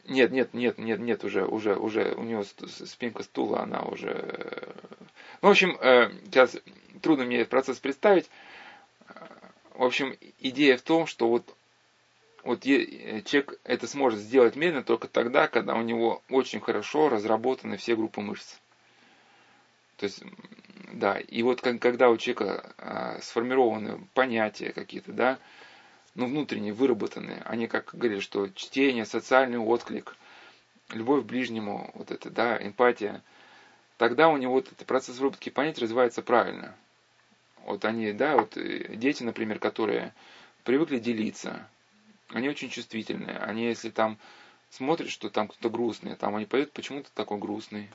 Нет, 0.05 0.31
нет, 0.31 0.53
нет, 0.53 0.77
нет, 0.77 0.99
нет, 0.99 1.23
уже, 1.23 1.45
уже, 1.45 1.75
уже, 1.75 2.13
у 2.15 2.23
него 2.23 2.43
спинка 2.43 3.23
стула, 3.23 3.61
она 3.61 3.81
уже... 3.83 4.09
Э, 4.09 4.73
ну, 5.41 5.47
в 5.47 5.51
общем, 5.51 5.77
э, 5.79 6.11
сейчас 6.25 6.57
трудно 7.01 7.25
мне 7.25 7.37
этот 7.37 7.49
процесс 7.49 7.79
представить. 7.79 8.29
В 9.73 9.83
общем, 9.83 10.15
идея 10.39 10.77
в 10.77 10.81
том, 10.81 11.07
что 11.07 11.27
вот, 11.27 11.55
вот 12.43 12.63
человек 12.63 13.59
это 13.63 13.87
сможет 13.87 14.19
сделать 14.19 14.55
медленно 14.55 14.83
только 14.83 15.07
тогда, 15.07 15.47
когда 15.47 15.75
у 15.75 15.81
него 15.81 16.21
очень 16.29 16.59
хорошо 16.59 17.09
разработаны 17.09 17.77
все 17.77 17.95
группы 17.95 18.21
мышц. 18.21 18.57
То 19.97 20.05
есть, 20.05 20.23
Да, 20.91 21.17
и 21.17 21.41
вот 21.43 21.61
когда 21.61 22.09
у 22.09 22.17
человека 22.17 22.73
а, 22.77 23.19
сформированы 23.21 24.05
понятия 24.13 24.71
какие-то, 24.71 25.13
да, 25.13 25.39
ну, 26.15 26.27
внутренние, 26.27 26.73
выработанные, 26.73 27.41
они, 27.45 27.67
как 27.67 27.91
говорили, 27.93 28.19
что 28.19 28.49
чтение, 28.49 29.05
социальный 29.05 29.57
отклик, 29.57 30.15
любовь 30.89 31.23
к 31.23 31.25
ближнему, 31.25 31.89
вот 31.93 32.11
это, 32.11 32.29
да, 32.29 32.57
эмпатия, 32.61 33.23
тогда 33.97 34.29
у 34.29 34.37
него 34.37 34.53
вот 34.53 34.67
этот 34.71 34.85
процесс 34.85 35.17
выработки 35.17 35.49
понятий 35.49 35.81
развивается 35.81 36.21
правильно. 36.21 36.75
Вот 37.65 37.85
они, 37.85 38.11
да, 38.11 38.37
вот 38.37 38.57
э, 38.57 38.95
дети, 38.95 39.23
например, 39.23 39.57
которые 39.57 40.13
привыкли 40.63 40.99
делиться, 40.99 41.67
они 42.29 42.49
очень 42.49 42.69
чувствительные. 42.69 43.37
Они, 43.37 43.65
если 43.65 43.89
там 43.89 44.17
смотрят, 44.69 45.09
что 45.09 45.29
там 45.29 45.47
кто-то 45.47 45.69
грустный, 45.69 46.15
там 46.15 46.35
они 46.35 46.45
поют, 46.45 46.71
почему 46.71 47.01
ты 47.01 47.09
такой 47.13 47.37
грустный, 47.37 47.89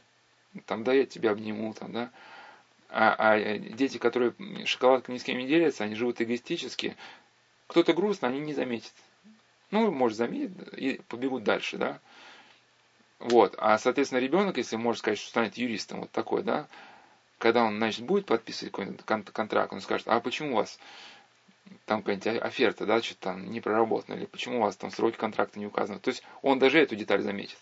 там, 0.67 0.85
да, 0.85 0.93
я 0.93 1.07
тебя 1.07 1.33
обниму, 1.33 1.75
там, 1.75 1.93
да. 1.93 2.11
А, 2.91 3.15
а 3.19 3.59
дети, 3.59 3.99
которые 3.99 4.35
шоколадкой 4.65 5.15
ни 5.15 5.19
с 5.19 5.25
кем 5.25 5.39
не 5.39 5.47
делятся, 5.47 5.85
они 5.85 5.95
живут 5.95 6.21
эгоистически. 6.21 6.97
Кто-то 7.67 7.93
грустный, 7.93 8.31
они 8.31 8.41
не 8.41 8.55
заметят. 8.55 8.93
Ну, 9.71 9.91
может, 9.91 10.17
заметят 10.17 10.73
и 10.75 11.01
побегут 11.09 11.45
дальше, 11.45 11.77
да. 11.77 12.01
Вот. 13.19 13.55
А, 13.59 13.77
соответственно, 13.79 14.21
ребенок, 14.21 14.57
если 14.57 14.77
может 14.77 15.01
сказать, 15.01 15.19
что 15.19 15.29
станет 15.29 15.57
юристом, 15.57 16.01
вот 16.01 16.11
такой, 16.11 16.43
да, 16.43 16.67
когда 17.39 17.65
он, 17.65 17.77
значит, 17.77 18.07
будет 18.07 18.27
подписывать 18.27 18.73
какой-нибудь 18.73 19.05
контракт, 19.33 19.73
он 19.73 19.81
скажет, 19.81 20.09
а 20.09 20.21
почему 20.21 20.53
у 20.53 20.57
вас 20.57 20.79
там 21.85 22.03
какая-нибудь 22.03 22.43
оферта, 22.43 22.87
да, 22.87 23.03
что-то 23.03 23.21
там 23.21 23.51
не 23.51 23.61
проработано, 23.61 24.15
или 24.15 24.25
почему 24.25 24.59
у 24.59 24.63
вас 24.63 24.77
там 24.77 24.91
сроки 24.91 25.17
контракта 25.17 25.59
не 25.59 25.67
указаны. 25.67 25.99
То 25.99 26.09
есть 26.09 26.23
он 26.43 26.59
даже 26.59 26.79
эту 26.79 26.97
деталь 26.97 27.21
заметит. 27.21 27.59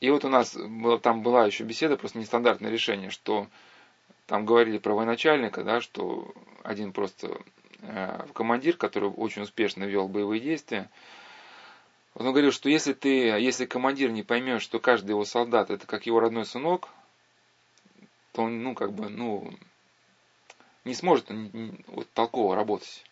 И 0.00 0.10
вот 0.10 0.24
у 0.24 0.28
нас 0.28 0.56
там 1.02 1.22
была 1.22 1.46
еще 1.46 1.64
беседа, 1.64 1.96
просто 1.96 2.18
нестандартное 2.18 2.70
решение, 2.70 3.10
что 3.10 3.48
там 4.26 4.44
говорили 4.44 4.78
про 4.78 4.94
военачальника, 4.94 5.64
да, 5.64 5.80
что 5.80 6.32
один 6.62 6.92
просто 6.92 7.36
э, 7.80 8.26
командир, 8.32 8.76
который 8.76 9.08
очень 9.08 9.42
успешно 9.42 9.84
вел 9.84 10.06
боевые 10.08 10.40
действия, 10.40 10.88
он 12.14 12.26
говорил, 12.26 12.52
что 12.52 12.68
если 12.68 12.92
ты, 12.92 13.08
если 13.08 13.64
командир 13.64 14.10
не 14.10 14.22
поймет, 14.22 14.60
что 14.60 14.80
каждый 14.80 15.10
его 15.10 15.24
солдат 15.24 15.70
это 15.70 15.86
как 15.86 16.06
его 16.06 16.20
родной 16.20 16.46
сынок, 16.46 16.88
то 18.32 18.42
он, 18.42 18.62
ну, 18.62 18.74
как 18.74 18.92
бы, 18.92 19.08
ну, 19.08 19.52
не 20.84 20.94
сможет 20.94 21.30
он, 21.30 21.78
вот, 21.86 22.08
толково 22.12 22.56
работать. 22.56 23.04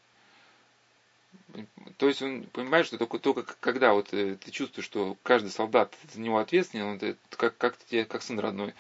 То 1.99 2.09
есть 2.09 2.21
он 2.23 2.45
понимает, 2.45 2.87
что 2.87 2.99
только, 2.99 3.19
только 3.19 3.57
когда 3.61 3.93
вот 3.93 4.13
э, 4.13 4.37
ты 4.37 4.51
чувствуешь, 4.51 4.85
что 4.85 5.17
каждый 5.23 5.51
солдат 5.51 5.95
за 6.13 6.21
него 6.21 6.39
ответственен, 6.39 6.85
он 6.85 7.17
как, 7.31 7.57
как 7.57 7.77
тебе, 7.79 8.05
как 8.05 8.23
сын 8.23 8.39
родной, 8.39 8.75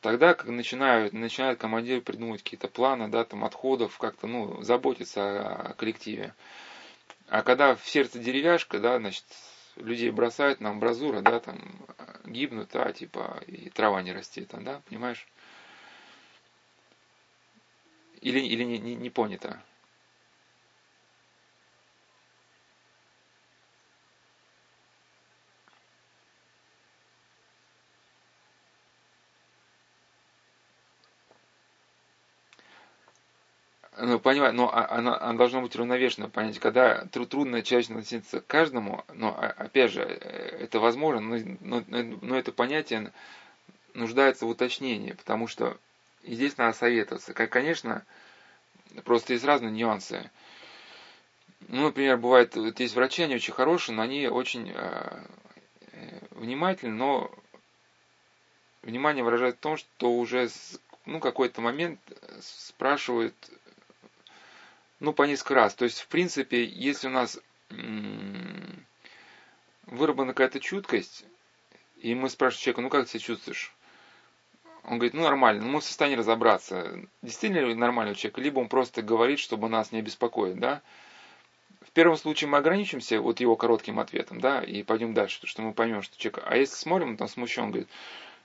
тогда 0.00 0.34
как 0.34 0.48
начинают, 0.48 1.12
начинают 1.12 1.60
командиры 1.60 2.00
придумывать 2.00 2.42
какие-то 2.42 2.68
планы, 2.68 3.08
да, 3.08 3.24
там, 3.24 3.44
отходов, 3.44 3.96
как-то, 3.98 4.26
ну, 4.26 4.62
заботиться 4.62 5.20
о, 5.22 5.70
о 5.70 5.74
коллективе. 5.74 6.34
А 7.28 7.42
когда 7.42 7.76
в 7.76 7.88
сердце 7.88 8.18
деревяшка, 8.18 8.80
да, 8.80 8.98
значит, 8.98 9.24
людей 9.76 10.10
бросают 10.10 10.60
на 10.60 10.70
амбразура, 10.70 11.20
да, 11.20 11.38
там, 11.38 11.58
гибнут, 12.24 12.74
а, 12.74 12.92
типа, 12.92 13.42
и 13.46 13.70
трава 13.70 14.02
не 14.02 14.12
растет, 14.12 14.48
там, 14.48 14.64
да, 14.64 14.82
понимаешь? 14.88 15.26
Или, 18.20 18.40
или 18.40 18.64
не, 18.64 18.78
не, 18.78 18.94
не 18.96 19.10
понято? 19.10 19.62
ну, 34.02 34.18
понимаю, 34.32 34.54
но 34.54 34.74
а, 34.74 34.86
она, 34.98 35.20
она 35.20 35.34
должна 35.34 35.60
быть 35.60 35.76
равновешена, 35.76 36.28
понять, 36.28 36.58
когда 36.58 37.04
трудно 37.06 37.62
человечно 37.62 37.96
относиться 37.96 38.40
к 38.40 38.46
каждому, 38.46 39.04
но, 39.12 39.36
а, 39.36 39.48
опять 39.56 39.92
же, 39.92 40.02
э, 40.02 40.64
это 40.64 40.80
возможно, 40.80 41.20
но, 41.20 41.38
но, 41.60 42.02
но 42.22 42.36
это 42.36 42.52
понятие 42.52 43.12
нуждается 43.94 44.46
в 44.46 44.48
уточнении, 44.48 45.12
потому 45.12 45.46
что 45.48 45.76
и 46.22 46.34
здесь 46.34 46.56
надо 46.56 46.76
советоваться. 46.76 47.34
Как, 47.34 47.50
конечно, 47.50 48.04
просто 49.04 49.34
есть 49.34 49.44
разные 49.44 49.72
нюансы. 49.72 50.30
Ну, 51.68 51.82
например, 51.82 52.16
бывает, 52.16 52.56
вот 52.56 52.80
есть 52.80 52.94
врачи, 52.94 53.22
они 53.22 53.34
очень 53.34 53.52
хорошие, 53.52 53.94
но 53.94 54.02
они 54.02 54.28
очень 54.28 54.72
э, 54.74 55.24
э 55.92 56.18
внимательны, 56.30 56.94
но 56.94 57.30
внимание 58.82 59.22
выражает 59.22 59.56
в 59.56 59.60
том, 59.60 59.76
что 59.76 60.12
уже 60.12 60.48
ну, 61.06 61.20
какой-то 61.20 61.60
момент 61.60 62.00
спрашивают 62.40 63.34
ну, 65.02 65.12
по 65.12 65.24
несколько 65.24 65.54
раз. 65.54 65.74
То 65.74 65.84
есть, 65.84 66.00
в 66.00 66.06
принципе, 66.06 66.64
если 66.64 67.08
у 67.08 67.10
нас 67.10 67.40
выработана 69.86 70.32
какая-то 70.32 70.60
чуткость, 70.60 71.24
и 71.96 72.14
мы 72.14 72.30
спрашиваем 72.30 72.62
человека, 72.62 72.80
ну 72.82 72.88
как 72.88 73.04
ты 73.04 73.10
себя 73.10 73.20
чувствуешь? 73.20 73.74
Он 74.84 74.98
говорит, 74.98 75.14
ну 75.14 75.22
нормально, 75.22 75.62
ну 75.62 75.70
мы 75.72 75.80
в 75.80 75.84
состоянии 75.84 76.16
разобраться, 76.16 77.00
действительно 77.20 77.66
ли 77.66 77.74
нормальный 77.74 78.14
человек, 78.14 78.38
либо 78.38 78.60
он 78.60 78.68
просто 78.68 79.02
говорит, 79.02 79.40
чтобы 79.40 79.68
нас 79.68 79.90
не 79.90 80.02
беспокоить, 80.02 80.58
да. 80.58 80.82
В 81.80 81.90
первом 81.90 82.16
случае 82.16 82.48
мы 82.48 82.58
ограничимся 82.58 83.20
вот 83.20 83.40
его 83.40 83.56
коротким 83.56 83.98
ответом, 83.98 84.40
да, 84.40 84.62
и 84.62 84.84
пойдем 84.84 85.14
дальше, 85.14 85.36
потому 85.38 85.50
что 85.50 85.62
мы 85.62 85.72
поймем, 85.72 86.02
что 86.02 86.16
человек, 86.16 86.44
а 86.46 86.56
если 86.56 86.76
смотрим, 86.76 87.10
он 87.10 87.16
там 87.16 87.28
смущен, 87.28 87.70
говорит, 87.70 87.88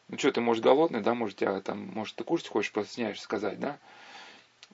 ну 0.07 0.17
что, 0.17 0.31
ты, 0.31 0.41
может, 0.41 0.63
голодный, 0.63 1.01
да, 1.01 1.13
может, 1.13 1.37
тебя 1.37 1.59
там, 1.61 1.85
может, 1.85 2.15
ты 2.15 2.23
кушать 2.23 2.47
хочешь, 2.47 2.71
просто 2.71 2.93
сняешь 2.93 3.21
сказать, 3.21 3.59
да. 3.59 3.77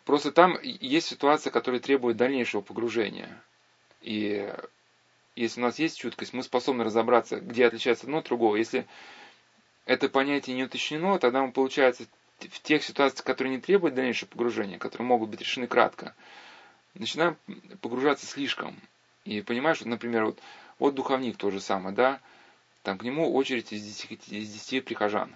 Просто 0.06 0.32
там 0.32 0.58
есть 0.62 1.08
ситуация, 1.08 1.52
которая 1.52 1.80
требует 1.80 2.18
дальнейшего 2.18 2.62
погружения. 2.62 3.42
И 4.02 4.54
если 5.36 5.62
у 5.62 5.64
нас 5.64 5.80
есть 5.80 5.98
чуткость, 5.98 6.34
мы 6.34 6.44
способны 6.44 6.84
разобраться, 6.84 7.40
где 7.40 7.66
отличается 7.66 8.06
одно 8.06 8.18
от 8.18 8.26
другого. 8.26 8.58
Если 8.58 8.86
это 9.86 10.10
понятие 10.10 10.56
не 10.56 10.64
уточнено, 10.64 11.20
тогда 11.20 11.42
мы, 11.42 11.52
получается, 11.52 12.06
в 12.40 12.62
тех 12.62 12.84
ситуациях, 12.84 13.26
которые 13.26 13.56
не 13.56 13.62
требуют 13.62 13.96
дальнейшего 13.96 14.30
погружения, 14.30 14.78
которые 14.78 15.08
могут 15.08 15.30
быть 15.30 15.40
решены 15.40 15.68
кратко, 15.68 16.14
начинаем 16.94 17.38
погружаться 17.82 18.26
слишком. 18.26 18.80
И 19.24 19.42
понимаешь, 19.42 19.80
вот, 19.80 19.88
например, 19.88 20.26
вот, 20.26 20.40
вот 20.80 20.96
духовник 20.96 21.38
то 21.38 21.50
же 21.50 21.62
самое, 21.62 21.96
да, 21.96 22.20
там 22.84 22.98
к 22.98 23.04
нему 23.04 23.34
очередь 23.34 23.72
из 23.72 23.82
10, 23.82 24.28
из 24.28 24.52
10 24.52 24.84
прихожан. 24.84 25.34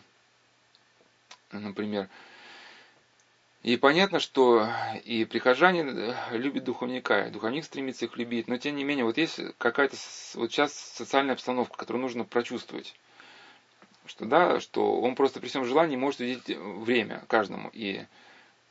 Например, 1.52 2.10
и 3.68 3.76
понятно, 3.76 4.22
что 4.22 4.66
и 5.04 5.26
прихожане 5.26 5.82
э, 5.82 6.38
любят 6.38 6.64
духовника, 6.64 7.26
и 7.28 7.32
духовник 7.32 7.66
стремится 7.66 8.06
их 8.06 8.16
любить, 8.16 8.48
но 8.48 8.56
тем 8.56 8.78
не 8.78 8.86
менее, 8.86 9.04
вот 9.04 9.18
есть 9.18 9.42
какая-то 9.58 9.98
вот 10.36 10.54
сейчас 10.54 10.74
социальная 10.74 11.34
обстановка, 11.34 11.76
которую 11.76 12.02
нужно 12.02 12.24
прочувствовать. 12.24 12.96
Что 14.06 14.24
да, 14.24 14.62
что 14.62 15.02
он 15.02 15.16
просто 15.16 15.42
при 15.42 15.50
всем 15.50 15.66
желании 15.66 15.98
может 15.98 16.22
увидеть 16.22 16.48
время 16.48 17.26
каждому. 17.28 17.70
И 17.74 18.06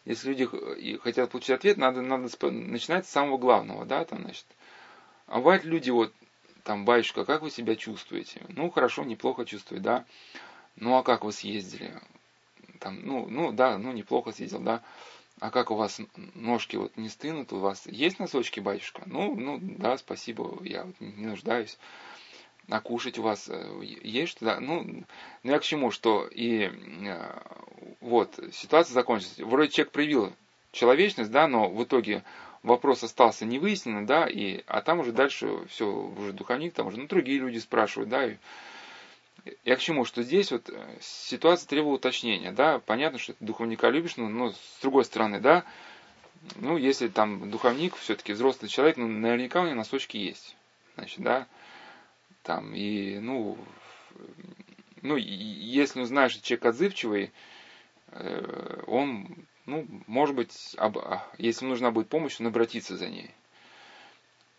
если 0.07 0.31
люди 0.31 0.97
хотят 0.97 1.31
получить 1.31 1.51
ответ, 1.51 1.77
надо, 1.77 2.01
надо 2.01 2.31
начинать 2.51 3.07
с 3.07 3.11
самого 3.11 3.37
главного, 3.37 3.85
да, 3.85 4.03
там, 4.07 4.23
значит. 4.23 4.47
А 5.27 5.41
бывают 5.41 5.65
люди, 5.65 5.91
вот, 5.91 6.15
там, 6.65 6.87
батюшка, 6.87 7.27
как 7.27 7.43
вы 7.43 7.51
себя 7.51 7.77
чувствуете? 7.77 8.41
Ну, 8.49 8.71
хорошо, 8.71 9.05
неплохо 9.05 9.45
чувствую, 9.45 9.83
да. 9.83 10.07
Ну, 10.77 10.97
а 10.97 11.03
как 11.03 11.23
вы 11.23 11.33
съездили? 11.33 11.93
Там, 12.77 13.01
ну, 13.05 13.27
ну 13.29 13.53
да, 13.53 13.79
ну 13.79 13.93
неплохо 13.93 14.33
съездил, 14.33 14.61
да. 14.61 14.83
А 15.39 15.51
как 15.51 15.71
у 15.71 15.75
вас 15.75 16.01
ножки 16.35 16.77
вот 16.77 16.97
не 16.97 17.11
стынут, 17.11 17.53
у 17.53 17.59
вас 17.59 17.87
есть 17.87 18.19
носочки, 18.19 18.61
батюшка? 18.61 19.03
Ну, 19.07 19.35
ну 19.37 19.59
да, 19.61 19.99
спасибо, 19.99 20.59
я 20.63 20.85
вот 20.85 20.95
не 21.01 21.27
нуждаюсь. 21.27 21.79
А 22.69 22.81
кушать 22.81 23.19
у 23.19 23.23
вас 23.23 23.49
э, 23.49 23.81
есть 24.03 24.33
что? 24.33 24.47
Да, 24.47 24.61
ну, 24.61 24.83
ну 24.83 25.53
я 25.53 25.59
к 25.59 25.63
чему, 25.63 25.91
что 25.91 26.27
и 26.27 26.71
э, 26.73 27.41
вот 28.01 28.41
ситуация 28.53 28.95
закончилась. 28.95 29.39
Вроде 29.39 29.71
человек 29.71 29.93
проявил 29.93 30.33
человечность, 30.73 31.31
да, 31.31 31.47
но 31.47 31.69
в 31.69 31.85
итоге 31.85 32.25
вопрос 32.63 33.05
остался 33.05 33.45
невыясненным, 33.45 34.07
да, 34.07 34.27
и, 34.27 34.63
а 34.67 34.83
там 34.83 35.01
уже 35.01 35.13
дальше 35.13 35.67
все, 35.69 35.87
уже 35.87 36.33
духовник, 36.33 36.75
там 36.75 36.89
уже, 36.89 36.99
ну, 36.99 37.07
другие 37.07 37.39
люди 37.39 37.59
спрашивают, 37.59 38.11
да, 38.11 38.27
и 38.27 38.37
я 39.65 39.77
к 39.77 39.81
чему, 39.81 40.05
что 40.05 40.23
здесь 40.23 40.51
вот 40.51 40.69
э, 40.71 40.99
ситуация 41.01 41.69
требовала 41.69 41.97
уточнения, 41.97 42.53
да, 42.53 42.79
понятно, 42.81 43.19
что 43.19 43.33
ты 43.35 43.45
духовника 43.45 43.89
любишь, 43.89 44.17
но, 44.17 44.29
но 44.29 44.51
с 44.51 44.79
другой 44.83 45.05
стороны, 45.05 45.41
да, 45.41 45.65
ну, 46.57 46.77
если 46.77 47.09
там 47.09 47.51
духовник, 47.51 47.97
все-таки 47.97 48.33
взрослый 48.33 48.69
человек, 48.69 48.97
ну, 48.97 49.07
наверняка 49.07 49.63
у 49.63 49.65
него 49.65 49.75
носочки 49.75 50.17
есть, 50.17 50.57
значит, 50.97 51.21
да, 51.21 51.47
там, 52.43 52.75
и, 52.75 53.19
ну, 53.19 53.59
ну, 55.03 55.17
если 55.17 56.01
он 56.01 56.07
знает, 56.07 56.33
что 56.33 56.43
человек 56.43 56.67
отзывчивый, 56.67 57.33
э, 58.09 58.83
он, 58.87 59.47
ну, 59.67 59.87
может 60.07 60.35
быть, 60.35 60.75
а, 60.79 61.27
если 61.39 61.67
нужна 61.67 61.91
будет 61.91 62.09
помощь, 62.09 62.41
он 62.41 62.47
обратится 62.47 62.97
за 62.97 63.09
ней. 63.09 63.31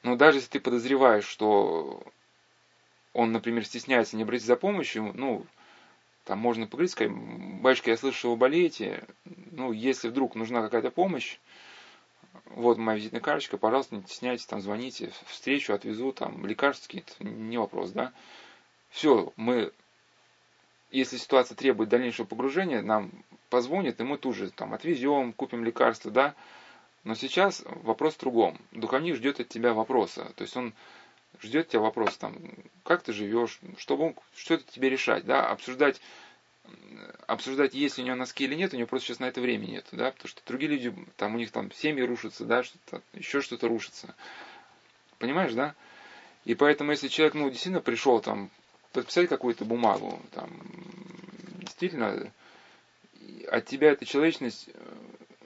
Но 0.04 0.16
даже 0.16 0.38
если 0.38 0.52
ты 0.52 0.60
подозреваешь, 0.60 1.26
что 1.26 2.04
он, 3.14 3.32
например, 3.32 3.66
стесняется 3.66 4.16
не 4.18 4.24
обратиться 4.24 4.48
за 4.48 4.56
помощью, 4.56 5.12
ну, 5.14 5.46
там 6.24 6.40
можно 6.40 6.68
поговорить, 6.68 6.92
сказать, 6.92 7.14
батюшка, 7.14 7.92
я 7.92 7.98
слышу, 7.98 8.18
что 8.18 8.32
вы 8.32 8.38
болеете, 8.38 9.04
ну, 9.52 9.72
если 9.72 10.10
вдруг 10.10 10.36
нужна 10.36 10.62
какая-то 10.62 10.92
помощь, 10.92 11.40
вот 12.46 12.78
моя 12.78 12.98
визитная 12.98 13.22
карточка, 13.22 13.58
пожалуйста, 13.58 13.96
не 13.96 14.04
стесняйтесь, 14.04 14.46
там, 14.46 14.62
звоните, 14.62 15.12
встречу, 15.26 15.74
отвезу, 15.74 16.12
там, 16.12 16.46
лекарства 16.46 16.88
какие-то, 16.88 17.14
не 17.24 17.58
вопрос, 17.58 17.92
да. 17.92 18.12
Все, 18.90 19.32
мы, 19.36 19.72
если 20.92 21.18
ситуация 21.18 21.56
требует 21.56 21.90
дальнейшего 21.90 22.26
погружения, 22.26 22.82
нам 22.82 23.12
позвонит, 23.50 24.00
и 24.00 24.04
мы 24.04 24.18
тут 24.18 24.36
же 24.36 24.50
там 24.52 24.74
отвезем, 24.74 25.34
купим 25.34 25.64
лекарства, 25.64 26.12
да. 26.12 26.36
Но 27.04 27.16
сейчас 27.16 27.64
вопрос 27.66 28.16
в 28.16 28.20
другом. 28.20 28.58
Духовник 28.72 29.16
ждет 29.16 29.40
от 29.40 29.48
тебя 29.48 29.74
вопроса. 29.74 30.32
То 30.36 30.44
есть 30.44 30.58
он 30.58 30.74
ждет 31.42 31.70
тебя 31.70 31.82
вопрос, 31.82 32.18
там, 32.18 32.36
как 32.84 33.04
ты 33.04 33.14
живешь, 33.14 33.60
чтобы 33.78 34.06
он 34.06 34.16
что-то 34.36 34.64
тебе 34.72 34.90
решать, 34.90 35.26
да, 35.26 35.48
обсуждать, 35.48 36.02
обсуждать, 37.28 37.74
есть 37.74 37.98
ли 37.98 38.04
у 38.04 38.08
него 38.08 38.16
носки 38.16 38.46
или 38.46 38.56
нет, 38.56 38.74
у 38.74 38.78
него 38.78 38.88
просто 38.88 39.08
сейчас 39.08 39.20
на 39.20 39.26
это 39.26 39.42
времени 39.42 39.72
нет, 39.72 39.86
да, 39.92 40.12
потому 40.12 40.28
что 40.28 40.42
другие 40.46 40.72
люди, 40.72 40.94
там, 41.16 41.36
у 41.36 41.38
них 41.38 41.52
там 41.52 41.72
семьи 41.72 42.04
рушатся, 42.04 42.46
да, 42.46 42.64
что-то, 42.64 43.02
еще 43.14 43.42
что-то 43.42 43.68
рушится. 43.68 44.16
Понимаешь, 45.20 45.54
да? 45.54 45.76
И 46.46 46.56
поэтому, 46.56 46.92
если 46.92 47.08
человек, 47.08 47.34
ну, 47.34 47.50
действительно 47.50 47.82
пришел 47.82 48.22
там 48.22 48.50
подписать 48.94 49.30
какую-то 49.30 49.66
бумагу, 49.66 50.22
там, 50.32 50.50
действительно, 51.60 52.32
от 53.50 53.66
тебя 53.66 53.92
эта 53.92 54.06
человечность, 54.06 54.70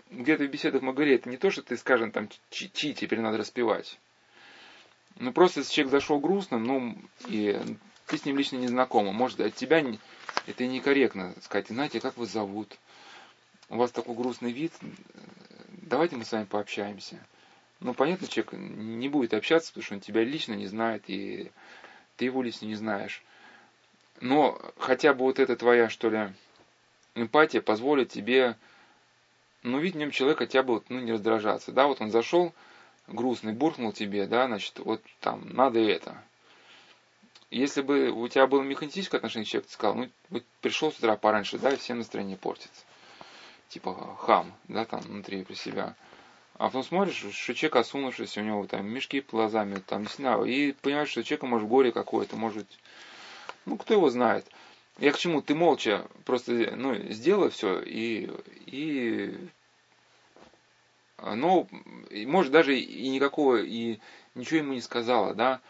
где-то 0.09 0.43
в 0.43 0.49
беседах 0.49 0.81
мы 0.81 0.93
говорили, 0.93 1.15
это 1.15 1.29
не 1.29 1.37
то, 1.37 1.49
что 1.49 1.61
ты, 1.61 1.77
скажем, 1.77 2.11
там, 2.11 2.29
чи 2.49 2.93
теперь 2.93 3.19
надо 3.19 3.37
распевать. 3.37 3.99
Ну, 5.17 5.31
просто 5.31 5.59
если 5.59 5.73
человек 5.73 5.91
зашел 5.91 6.19
грустным, 6.19 6.63
ну, 6.63 6.97
и 7.27 7.59
ты 8.07 8.17
с 8.17 8.25
ним 8.25 8.37
лично 8.37 8.57
не 8.57 8.67
знакома, 8.67 9.11
может, 9.11 9.39
от 9.39 9.55
тебя 9.55 9.81
не, 9.81 9.99
это 10.47 10.65
некорректно 10.65 11.33
сказать, 11.41 11.67
знаете, 11.67 11.99
как 11.99 12.17
вас 12.17 12.29
зовут? 12.29 12.77
У 13.69 13.77
вас 13.77 13.91
такой 13.91 14.15
грустный 14.15 14.51
вид, 14.51 14.73
давайте 15.69 16.15
мы 16.15 16.25
с 16.25 16.31
вами 16.31 16.45
пообщаемся. 16.45 17.19
Ну, 17.79 17.93
понятно, 17.93 18.27
человек 18.27 18.53
не 18.53 19.09
будет 19.09 19.33
общаться, 19.33 19.69
потому 19.69 19.83
что 19.83 19.95
он 19.95 20.01
тебя 20.01 20.23
лично 20.23 20.53
не 20.53 20.67
знает, 20.67 21.03
и 21.07 21.51
ты 22.17 22.25
его 22.25 22.43
лично 22.43 22.65
не 22.65 22.75
знаешь. 22.75 23.23
Но 24.19 24.59
хотя 24.77 25.13
бы 25.13 25.21
вот 25.21 25.39
эта 25.39 25.55
твоя, 25.55 25.89
что 25.89 26.09
ли, 26.09 26.33
эмпатия 27.15 27.61
позволит 27.61 28.09
тебе, 28.09 28.55
ну, 29.63 29.79
видеть 29.79 29.95
в 29.95 29.99
нем 29.99 30.11
человека 30.11 30.45
хотя 30.45 30.63
бы, 30.63 30.83
ну, 30.89 30.99
не 30.99 31.11
раздражаться. 31.11 31.71
Да, 31.71 31.87
вот 31.87 32.01
он 32.01 32.11
зашел, 32.11 32.53
грустный, 33.11 33.53
буркнул 33.53 33.91
тебе, 33.91 34.25
да, 34.27 34.47
значит, 34.47 34.79
вот 34.79 35.01
там, 35.19 35.49
надо 35.49 35.79
это. 35.79 36.23
Если 37.49 37.81
бы 37.81 38.11
у 38.11 38.27
тебя 38.27 38.47
было 38.47 38.61
механистическое 38.61 39.17
отношение 39.17 39.45
к 39.45 39.49
человеку, 39.49 39.67
ты 39.67 39.73
сказал, 39.73 39.95
ну, 39.95 40.09
вот 40.29 40.43
пришел 40.61 40.91
с 40.91 40.97
утра 40.97 41.17
пораньше, 41.17 41.59
да, 41.59 41.71
и 41.71 41.77
всем 41.77 41.97
настроение 41.97 42.37
портится. 42.37 42.85
Типа 43.69 44.17
хам, 44.19 44.53
да, 44.67 44.85
там, 44.85 45.01
внутри 45.01 45.43
при 45.43 45.55
себя. 45.55 45.95
А 46.57 46.65
потом 46.65 46.83
смотришь, 46.83 47.15
что 47.15 47.53
человек 47.53 47.77
осунувшийся, 47.77 48.41
у 48.41 48.43
него 48.43 48.67
там 48.67 48.85
мешки 48.85 49.19
под 49.19 49.31
глазами, 49.31 49.81
там, 49.85 50.03
не 50.03 50.07
знаю, 50.07 50.45
и 50.45 50.71
понимаешь, 50.73 51.09
что 51.09 51.23
человек 51.23 51.43
может 51.43 51.67
горе 51.67 51.91
какое-то, 51.91 52.35
может, 52.35 52.67
ну, 53.65 53.77
кто 53.77 53.95
его 53.95 54.09
знает. 54.09 54.45
Я 54.99 55.11
к 55.11 55.17
чему? 55.17 55.41
Ты 55.41 55.55
молча 55.55 56.07
просто, 56.25 56.75
ну, 56.75 56.93
сделай 57.11 57.49
все 57.49 57.81
и, 57.81 58.29
и 58.65 59.35
но, 61.21 61.67
может, 62.11 62.51
даже 62.51 62.77
и 62.77 63.09
никакого, 63.09 63.61
и 63.61 63.99
ничего 64.35 64.59
ему 64.59 64.73
не 64.73 64.81
сказала, 64.81 65.33
да, 65.33 65.61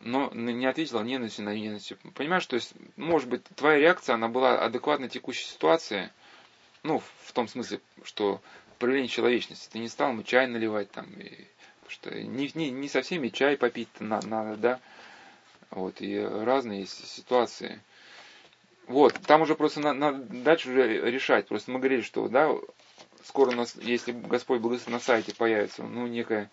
но 0.00 0.30
не 0.32 0.66
ответила 0.66 1.02
ненавистью 1.02 1.44
на 1.44 1.54
ненависть. 1.54 1.92
Понимаешь, 2.14 2.46
то 2.46 2.56
есть, 2.56 2.72
может 2.96 3.28
быть, 3.28 3.44
твоя 3.56 3.78
реакция, 3.78 4.14
она 4.14 4.28
была 4.28 4.58
адекватна 4.62 5.08
текущей 5.08 5.44
ситуации, 5.44 6.10
ну, 6.82 7.02
в 7.24 7.32
том 7.32 7.48
смысле, 7.48 7.80
что 8.04 8.40
проявление 8.78 9.08
человечности. 9.08 9.68
Ты 9.70 9.78
не 9.78 9.88
стал 9.88 10.12
ему 10.12 10.22
чай 10.22 10.46
наливать 10.46 10.90
там, 10.90 11.06
и, 11.18 11.46
что 11.88 12.10
не, 12.10 12.50
не, 12.54 12.70
не 12.70 12.88
со 12.88 13.02
всеми 13.02 13.28
чай 13.28 13.56
попить 13.56 13.88
надо, 14.00 14.56
да, 14.56 14.80
вот, 15.70 16.00
и 16.00 16.18
разные 16.18 16.86
ситуации. 16.86 17.80
Вот, 18.86 19.14
там 19.26 19.42
уже 19.42 19.54
просто 19.54 19.80
надо, 19.80 19.98
надо 19.98 20.24
дальше 20.42 20.70
уже 20.70 21.10
решать. 21.10 21.46
Просто 21.46 21.70
мы 21.70 21.78
говорили, 21.78 22.00
что, 22.00 22.26
да, 22.28 22.50
скоро 23.24 23.50
у 23.50 23.54
нас, 23.54 23.76
если 23.76 24.12
Господь 24.12 24.60
благословит, 24.60 24.92
на 24.92 25.00
сайте 25.00 25.34
появится, 25.34 25.82
ну, 25.82 26.06
некая, 26.06 26.50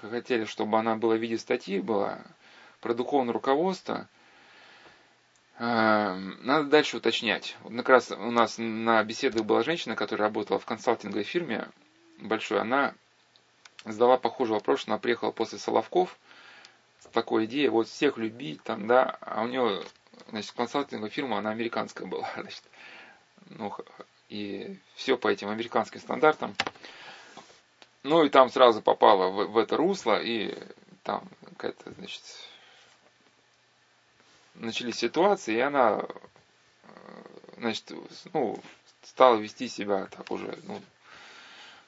хотели, 0.00 0.44
чтобы 0.44 0.78
она 0.78 0.96
была 0.96 1.16
в 1.16 1.20
виде 1.20 1.38
статьи, 1.38 1.80
была 1.80 2.20
про 2.80 2.94
духовное 2.94 3.32
руководство, 3.32 4.08
а, 5.58 6.16
надо 6.42 6.68
дальше 6.68 6.96
уточнять. 6.96 7.56
Вот 7.62 7.74
как 7.76 7.88
раз 7.88 8.10
у 8.10 8.30
нас 8.30 8.56
на 8.58 9.02
беседах 9.04 9.44
была 9.44 9.62
женщина, 9.62 9.94
которая 9.94 10.28
работала 10.28 10.58
в 10.58 10.64
консалтинговой 10.64 11.24
фирме 11.24 11.68
большой, 12.18 12.60
она 12.60 12.94
задала 13.84 14.16
похожий 14.16 14.54
вопрос, 14.54 14.80
что 14.80 14.92
она 14.92 14.98
приехала 14.98 15.30
после 15.30 15.58
Соловков 15.58 16.18
с 17.00 17.06
такой 17.06 17.44
идеей, 17.46 17.68
вот 17.68 17.88
всех 17.88 18.16
любить, 18.16 18.62
там, 18.62 18.86
да, 18.86 19.18
а 19.20 19.42
у 19.42 19.48
нее, 19.48 19.84
значит, 20.30 20.52
консалтинговая 20.52 21.10
фирма, 21.10 21.38
она 21.38 21.50
американская 21.50 22.06
была, 22.06 22.28
значит, 22.36 22.62
ну, 23.50 23.72
и 24.32 24.78
все 24.94 25.18
по 25.18 25.28
этим 25.28 25.50
американским 25.50 26.00
стандартам. 26.00 26.56
Ну 28.02 28.24
и 28.24 28.30
там 28.30 28.48
сразу 28.48 28.80
попала 28.80 29.28
в, 29.28 29.52
в 29.52 29.58
это 29.58 29.76
русло, 29.76 30.20
и 30.20 30.56
там 31.02 31.28
какая-то, 31.44 31.92
значит, 31.92 32.22
начались 34.54 34.96
ситуации, 34.96 35.56
и 35.56 35.60
она, 35.60 36.06
значит, 37.58 37.92
ну, 38.32 38.58
стала 39.02 39.36
вести 39.36 39.68
себя 39.68 40.06
так 40.06 40.30
уже, 40.30 40.58
ну, 40.64 40.80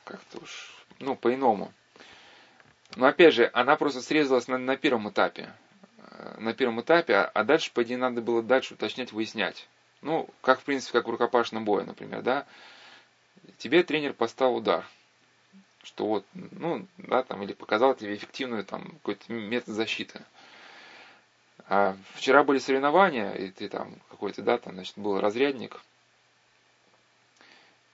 как-то 0.05 0.39
уж, 0.43 0.75
ну, 0.99 1.17
по-иному. 1.17 1.73
Но 2.95 3.07
опять 3.07 3.33
же, 3.33 3.51
она 3.55 3.77
просто 3.77 4.03
срезалась 4.03 4.49
на, 4.49 4.59
на 4.59 4.77
первом 4.77 5.09
этапе. 5.09 5.51
На 6.37 6.53
первом 6.53 6.83
этапе, 6.83 7.15
а, 7.15 7.25
а 7.25 7.43
дальше, 7.43 7.73
по 7.73 7.83
идее, 7.83 7.97
надо 7.97 8.21
было 8.21 8.43
дальше 8.43 8.75
уточнять, 8.75 9.13
выяснять. 9.13 9.67
Ну, 10.05 10.29
как 10.43 10.61
в 10.61 10.65
принципе, 10.65 10.99
как 10.99 11.09
в 11.09 11.11
рукопашном 11.11 11.65
бое, 11.65 11.83
например, 11.85 12.21
да. 12.21 12.47
Тебе 13.57 13.83
тренер 13.83 14.13
поставил 14.13 14.57
удар. 14.57 14.87
Что 15.83 16.07
вот, 16.07 16.27
ну, 16.35 16.87
да, 16.99 17.23
там, 17.23 17.43
или 17.43 17.55
показал 17.55 17.95
тебе 17.95 18.15
эффективную 18.15 18.65
там 18.67 18.85
какой-то 18.85 19.33
метод 19.33 19.75
защиты. 19.75 20.21
А 21.69 21.97
вчера 22.13 22.45
были 22.45 22.59
соревнования, 22.59 23.33
и 23.33 23.51
ты 23.51 23.71
там 23.71 23.95
какой-то, 24.11 24.43
да, 24.43 24.59
там, 24.59 24.75
значит, 24.75 24.99
был 24.99 25.19
разрядник. 25.19 25.81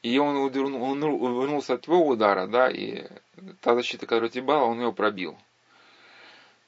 И 0.02 0.18
он, 0.18 0.36
увернул, 0.36 0.82
он 0.82 1.02
увернулся 1.04 1.74
от 1.74 1.82
твоего 1.82 2.08
удара, 2.08 2.48
да, 2.48 2.68
и 2.68 3.06
та 3.60 3.76
защита, 3.76 4.06
которая 4.06 4.30
тебе 4.30 4.42
была, 4.42 4.64
он 4.64 4.80
ее 4.80 4.92
пробил. 4.92 5.38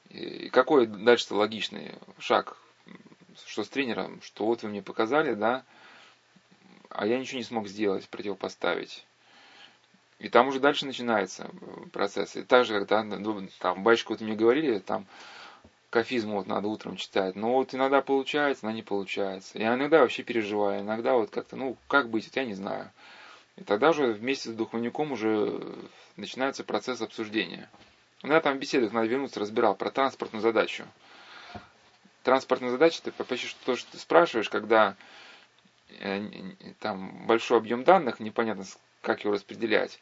И 0.07 0.47
какой 0.49 0.85
дальше 0.85 1.33
логичный 1.33 1.95
шаг 2.19 2.57
что 3.45 3.63
с 3.63 3.69
тренером, 3.69 4.21
что 4.21 4.45
вот 4.45 4.63
вы 4.63 4.69
мне 4.69 4.81
показали, 4.81 5.33
да, 5.33 5.63
а 6.89 7.07
я 7.07 7.19
ничего 7.19 7.37
не 7.37 7.43
смог 7.43 7.67
сделать, 7.67 8.07
противопоставить. 8.07 9.05
И 10.19 10.29
там 10.29 10.47
уже 10.47 10.59
дальше 10.59 10.85
начинается 10.85 11.49
процесс. 11.91 12.35
И 12.35 12.43
так 12.43 12.65
же, 12.65 12.73
когда 12.73 13.03
ну, 13.03 13.47
там 13.59 13.83
батюшка 13.83 14.11
вот 14.11 14.21
мне 14.21 14.35
говорили, 14.35 14.79
там 14.79 15.05
кафизм 15.89 16.31
вот 16.31 16.47
надо 16.47 16.67
утром 16.67 16.95
читать. 16.95 17.35
Но 17.35 17.53
вот 17.53 17.75
иногда 17.75 18.01
получается, 18.01 18.65
иногда 18.65 18.77
не 18.77 18.83
получается. 18.83 19.59
Я 19.59 19.75
иногда 19.75 19.99
вообще 19.99 20.23
переживаю, 20.23 20.81
иногда 20.81 21.13
вот 21.13 21.29
как-то, 21.29 21.55
ну, 21.55 21.77
как 21.87 22.09
быть, 22.09 22.25
вот 22.25 22.35
я 22.35 22.45
не 22.45 22.53
знаю. 22.53 22.89
И 23.57 23.63
тогда 23.63 23.89
уже 23.89 24.13
вместе 24.13 24.49
с 24.49 24.53
духовником 24.53 25.11
уже 25.11 25.61
начинается 26.15 26.63
процесс 26.63 27.01
обсуждения. 27.01 27.69
Иногда 28.21 28.39
там 28.39 28.57
в 28.57 28.59
беседах 28.59 28.93
надо 28.93 29.07
вернуться, 29.07 29.39
разбирал 29.39 29.75
про 29.75 29.91
транспортную 29.91 30.41
задачу 30.41 30.85
транспортная 32.23 32.71
задача, 32.71 33.01
это 33.05 33.23
почти 33.23 33.55
то, 33.65 33.75
что 33.75 33.91
ты 33.91 33.97
спрашиваешь, 33.97 34.49
когда 34.49 34.95
э, 35.99 36.21
там 36.79 37.27
большой 37.27 37.57
объем 37.57 37.83
данных, 37.83 38.19
непонятно, 38.19 38.65
как 39.01 39.23
его 39.23 39.33
распределять. 39.33 39.99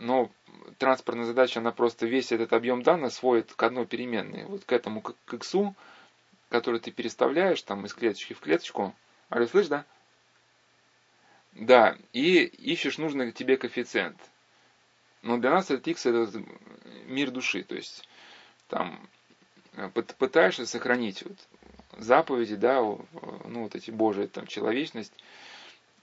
Но 0.00 0.30
транспортная 0.78 1.26
задача, 1.26 1.60
она 1.60 1.72
просто 1.72 2.06
весь 2.06 2.32
этот 2.32 2.52
объем 2.52 2.82
данных 2.82 3.12
сводит 3.12 3.52
к 3.52 3.62
одной 3.62 3.86
переменной. 3.86 4.44
Вот 4.44 4.64
к 4.64 4.72
этому, 4.72 5.00
к, 5.00 5.14
к 5.24 5.34
x, 5.34 5.54
который 6.48 6.80
ты 6.80 6.90
переставляешь 6.90 7.62
там 7.62 7.84
из 7.86 7.94
клеточки 7.94 8.34
в 8.34 8.40
клеточку. 8.40 8.94
Алло, 9.28 9.46
слышь, 9.46 9.68
да? 9.68 9.84
Да, 11.52 11.96
и 12.12 12.44
ищешь 12.44 12.98
нужный 12.98 13.32
тебе 13.32 13.56
коэффициент. 13.56 14.18
Но 15.22 15.38
для 15.38 15.50
нас 15.50 15.70
этот 15.70 15.88
x 15.88 16.06
это 16.06 16.44
мир 17.06 17.30
души, 17.30 17.62
то 17.64 17.74
есть 17.74 18.06
там 18.68 19.08
пытаешься 20.18 20.66
сохранить 20.66 21.22
вот 21.22 21.38
заповеди, 21.98 22.56
да, 22.56 22.80
ну 22.80 23.62
вот 23.62 23.74
эти 23.74 23.90
Божии, 23.90 24.26
там, 24.26 24.46
человечность, 24.46 25.12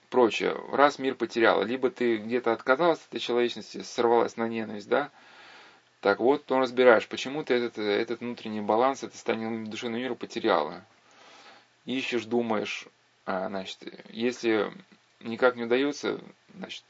прочее. 0.10 0.56
Раз 0.72 1.00
мир 1.00 1.16
потерял, 1.16 1.64
либо 1.64 1.90
ты 1.90 2.18
где-то 2.18 2.52
отказалась 2.52 3.00
от 3.00 3.08
этой 3.10 3.20
человечности, 3.20 3.82
сорвалась 3.82 4.38
на 4.38 4.48
ненависть, 4.48 4.88
да, 4.88 5.12
так 6.02 6.20
вот, 6.20 6.46
то 6.46 6.60
разбираешь, 6.60 7.08
почему 7.08 7.44
ты 7.44 7.54
этот, 7.54 7.78
этот 7.78 8.20
внутренний 8.20 8.62
баланс, 8.62 9.04
это 9.04 9.14
состояние 9.14 9.66
душевного 9.66 10.02
мира 10.02 10.16
потеряла. 10.16 10.86
ищешь, 11.86 12.26
думаешь, 12.26 12.88
а, 13.26 13.48
значит, 13.48 13.80
если 14.10 14.72
никак 15.22 15.56
не 15.56 15.64
удается, 15.64 16.20
значит, 16.54 16.84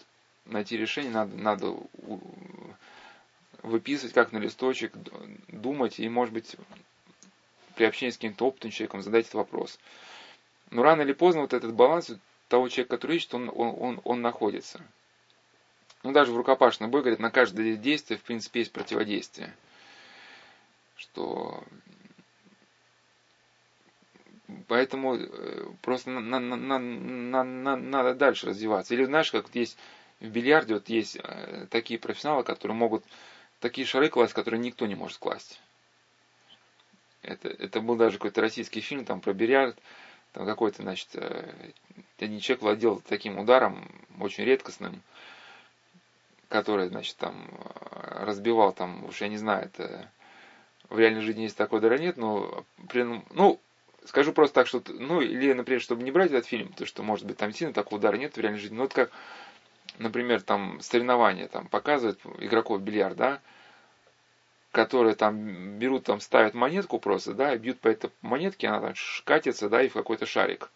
найти 0.46 0.78
решение, 0.78 1.12
надо, 1.12 1.38
надо 1.38 1.78
выписывать 3.64 4.14
как 4.14 4.32
на 4.32 4.38
листочек, 4.38 4.94
думать 5.48 6.00
и, 6.00 6.08
может 6.10 6.34
быть, 6.34 6.56
при 7.76 7.86
общении 7.86 8.12
с 8.12 8.18
каким-то 8.18 8.48
опытным 8.48 8.72
человеком 8.72 9.02
задать 9.02 9.26
этот 9.26 9.36
вопрос. 9.36 9.80
Но 10.70 10.84
рано 10.84 11.02
или 11.02 11.14
поздно 11.14 11.42
вот 11.42 11.54
этот 11.54 11.74
баланс 11.74 12.12
того 12.50 12.70
человека, 12.70 12.98
который 12.98 13.18
ищет, 13.18 13.34
он, 13.34 13.50
он, 13.50 13.76
он, 13.80 14.02
он 14.04 14.22
находится. 14.22 14.84
Ну, 16.04 16.12
даже 16.12 16.32
в 16.32 16.38
рукопашном 16.38 16.92
бой, 16.92 17.02
говорят, 17.02 17.20
на 17.20 17.32
каждое 17.32 17.76
действие, 17.76 18.18
в 18.18 18.24
принципе, 18.24 18.60
есть 18.60 18.72
противодействие. 18.72 19.56
Что 20.96 21.64
Поэтому 24.68 25.16
э, 25.16 25.66
просто 25.82 26.10
на, 26.10 26.40
на, 26.40 26.40
на, 26.40 26.80
на, 26.80 27.44
на, 27.44 27.76
надо 27.76 28.14
дальше 28.14 28.48
развиваться. 28.48 28.94
Или 28.94 29.06
знаешь, 29.06 29.32
как 29.32 29.46
есть 29.54 29.78
в 30.20 30.28
бильярде, 30.28 30.76
вот 30.76 30.90
есть 30.90 31.18
э, 31.18 31.68
такие 31.70 32.00
профессионалы, 32.00 32.44
которые 32.44 32.76
могут 32.76 33.04
такие 33.64 33.88
шары 33.88 34.10
класть, 34.10 34.34
которые 34.34 34.60
никто 34.60 34.86
не 34.86 34.96
может 34.96 35.18
класть. 35.18 35.62
Это, 37.22 37.48
это 37.48 37.80
был 37.80 37.96
даже 37.96 38.18
какой-то 38.18 38.42
российский 38.42 38.82
фильм 38.82 39.06
там 39.06 39.22
про 39.22 39.32
бильярд, 39.32 39.80
там 40.34 40.46
какой-то, 40.46 40.82
значит, 40.82 41.08
э, 41.14 41.72
один 42.20 42.42
человек 42.42 42.62
владел 42.62 43.02
таким 43.08 43.40
ударом, 43.40 43.90
очень 44.20 44.44
редкостным, 44.44 45.02
который, 46.50 46.90
значит, 46.90 47.16
там 47.16 47.48
разбивал 48.02 48.74
там, 48.74 49.06
уж 49.06 49.22
я 49.22 49.30
не 49.30 49.38
знаю, 49.38 49.66
это 49.66 50.12
в 50.90 51.00
реальной 51.00 51.22
жизни 51.22 51.44
есть 51.44 51.56
такой 51.56 51.80
удара 51.80 51.98
нет, 51.98 52.18
но 52.18 52.66
при, 52.90 53.04
ну, 53.04 53.62
скажу 54.04 54.34
просто 54.34 54.56
так, 54.56 54.68
что, 54.68 54.84
ну, 54.88 55.22
или, 55.22 55.54
например, 55.54 55.82
чтобы 55.82 56.04
не 56.04 56.12
брать 56.12 56.32
этот 56.32 56.48
фильм, 56.48 56.68
потому 56.68 56.88
что, 56.88 57.02
может 57.02 57.26
быть, 57.26 57.38
там 57.38 57.54
сильно 57.54 57.74
такого 57.74 57.98
удара 57.98 58.18
нет 58.18 58.36
в 58.36 58.42
реальной 58.42 58.60
жизни, 58.60 58.76
но 58.76 58.84
вот 58.84 58.94
как, 58.94 59.10
например, 59.98 60.42
там 60.42 60.80
соревнования 60.82 61.48
там 61.48 61.68
показывают 61.68 62.20
игроков 62.40 62.82
бильярд, 62.82 63.16
да, 63.18 63.40
которые 64.72 65.14
там 65.14 65.78
берут, 65.78 66.06
там 66.06 66.20
ставят 66.20 66.54
монетку 66.54 66.98
просто, 66.98 67.34
да, 67.34 67.54
и 67.54 67.58
бьют 67.58 67.80
по 67.80 67.88
этой 67.88 68.10
монетке, 68.22 68.68
она 68.68 68.80
там 68.80 68.94
катится, 69.24 69.70
да, 69.70 69.82
и 69.84 69.88
в 69.88 69.94
какой-то 69.94 70.26
шарик. 70.26 70.70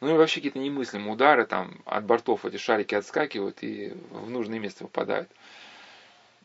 Ну 0.00 0.14
и 0.14 0.18
вообще 0.18 0.40
какие-то 0.40 0.58
немыслимые 0.58 1.12
удары, 1.12 1.46
там 1.46 1.70
от 1.86 2.04
бортов 2.04 2.44
эти 2.44 2.56
шарики 2.56 2.94
отскакивают 2.94 3.62
и 3.62 3.94
в 4.10 4.28
нужное 4.28 4.58
место 4.58 4.84
попадают. 4.84 5.30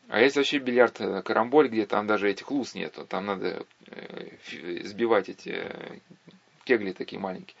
А 0.08 0.20
есть 0.20 0.36
вообще 0.36 0.58
бильярд 0.58 1.00
э, 1.00 1.22
карамболь, 1.22 1.68
где 1.68 1.86
там 1.86 2.06
даже 2.06 2.30
этих 2.30 2.50
луз 2.50 2.74
нету. 2.74 3.06
Там 3.06 3.26
надо 3.26 3.64
э, 3.86 4.28
сбивать 4.84 5.28
эти 5.28 5.50
э, 5.50 5.98
кегли 6.64 6.92
такие 6.92 7.18
маленькие. 7.18 7.56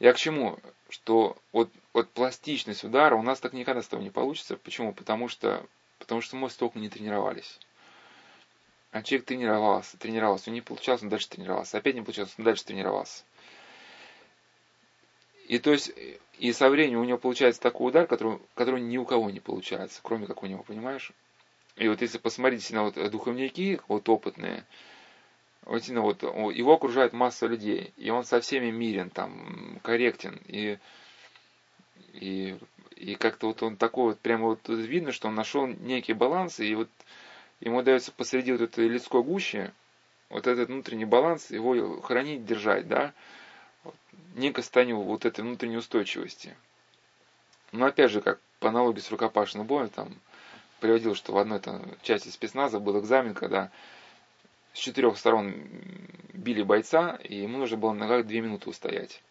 Я 0.00 0.12
к 0.12 0.16
чему? 0.16 0.58
Что 0.88 1.36
вот, 1.52 1.70
вот 1.92 2.10
пластичность 2.10 2.84
удара 2.84 3.14
у 3.16 3.22
нас 3.22 3.40
так 3.40 3.52
никогда 3.52 3.82
с 3.82 3.88
тобой 3.88 4.04
не 4.04 4.10
получится. 4.10 4.56
Почему? 4.56 4.92
Потому 4.92 5.28
что, 5.28 5.66
потому 5.98 6.20
что 6.20 6.36
мы 6.36 6.50
столько 6.50 6.78
не 6.78 6.88
тренировались. 6.88 7.58
А 8.92 9.02
человек 9.02 9.26
тренировался, 9.26 9.96
тренировался, 9.98 10.50
у 10.50 10.52
него 10.52 10.62
не 10.62 10.66
получалось, 10.66 11.02
он 11.02 11.08
дальше 11.08 11.28
тренировался. 11.28 11.78
Опять 11.78 11.94
не 11.94 12.02
получалось, 12.02 12.34
он 12.38 12.44
дальше 12.44 12.64
тренировался. 12.64 13.24
И 15.46 15.58
то 15.58 15.72
есть, 15.72 15.92
и 16.38 16.52
со 16.52 16.70
временем 16.70 17.00
у 17.00 17.04
него 17.04 17.18
получается 17.18 17.60
такой 17.60 17.88
удар, 17.88 18.06
который, 18.06 18.38
который 18.54 18.80
ни 18.80 18.96
у 18.96 19.04
кого 19.04 19.30
не 19.30 19.40
получается, 19.40 20.00
кроме 20.02 20.26
как 20.26 20.42
у 20.42 20.46
него, 20.46 20.62
понимаешь? 20.62 21.12
И 21.76 21.88
вот 21.88 22.02
если 22.02 22.18
посмотрите 22.18 22.74
на 22.74 22.84
вот 22.84 22.94
духовники, 23.10 23.80
вот 23.88 24.08
опытные, 24.08 24.64
вот, 25.64 25.88
ну, 25.88 26.02
вот, 26.02 26.22
его 26.22 26.74
окружает 26.74 27.12
масса 27.12 27.46
людей, 27.46 27.92
и 27.96 28.10
он 28.10 28.24
со 28.24 28.40
всеми 28.40 28.70
мирен, 28.70 29.10
там, 29.10 29.80
корректен, 29.82 30.40
и, 30.46 30.78
и, 32.12 32.58
и 32.96 33.14
как-то 33.14 33.48
вот 33.48 33.62
он 33.62 33.76
такой 33.76 34.10
вот, 34.10 34.20
прямо 34.20 34.46
вот 34.46 34.68
видно, 34.68 35.12
что 35.12 35.28
он 35.28 35.34
нашел 35.34 35.66
некий 35.66 36.12
баланс, 36.12 36.60
и 36.60 36.74
вот 36.74 36.88
ему 37.60 37.82
дается 37.82 38.12
посреди 38.12 38.52
вот 38.52 38.60
этой 38.60 38.88
людской 38.88 39.22
гущи, 39.22 39.72
вот 40.28 40.46
этот 40.46 40.68
внутренний 40.68 41.04
баланс, 41.04 41.50
его 41.50 42.00
хранить, 42.00 42.44
держать, 42.44 42.88
да, 42.88 43.12
некое 44.34 44.62
состояние 44.62 44.94
вот 44.96 45.24
этой 45.24 45.42
внутренней 45.42 45.78
устойчивости. 45.78 46.56
Но 47.72 47.86
опять 47.86 48.10
же, 48.10 48.20
как 48.20 48.40
по 48.58 48.68
аналогии 48.68 49.00
с 49.00 49.10
рукопашным 49.10 49.66
боем, 49.66 49.88
там, 49.88 50.14
приводил, 50.80 51.14
что 51.14 51.32
в 51.32 51.38
одной 51.38 51.60
там, 51.60 51.82
части 52.02 52.28
спецназа 52.28 52.80
был 52.80 52.98
экзамен, 53.00 53.34
когда 53.34 53.70
с 54.72 54.78
четырех 54.78 55.18
сторон 55.18 55.54
били 56.32 56.62
бойца, 56.62 57.18
и 57.22 57.36
ему 57.36 57.58
нужно 57.58 57.76
было 57.76 57.92
на 57.92 58.00
ногах 58.06 58.26
две 58.26 58.40
минуты 58.40 58.70
устоять. 58.70 59.22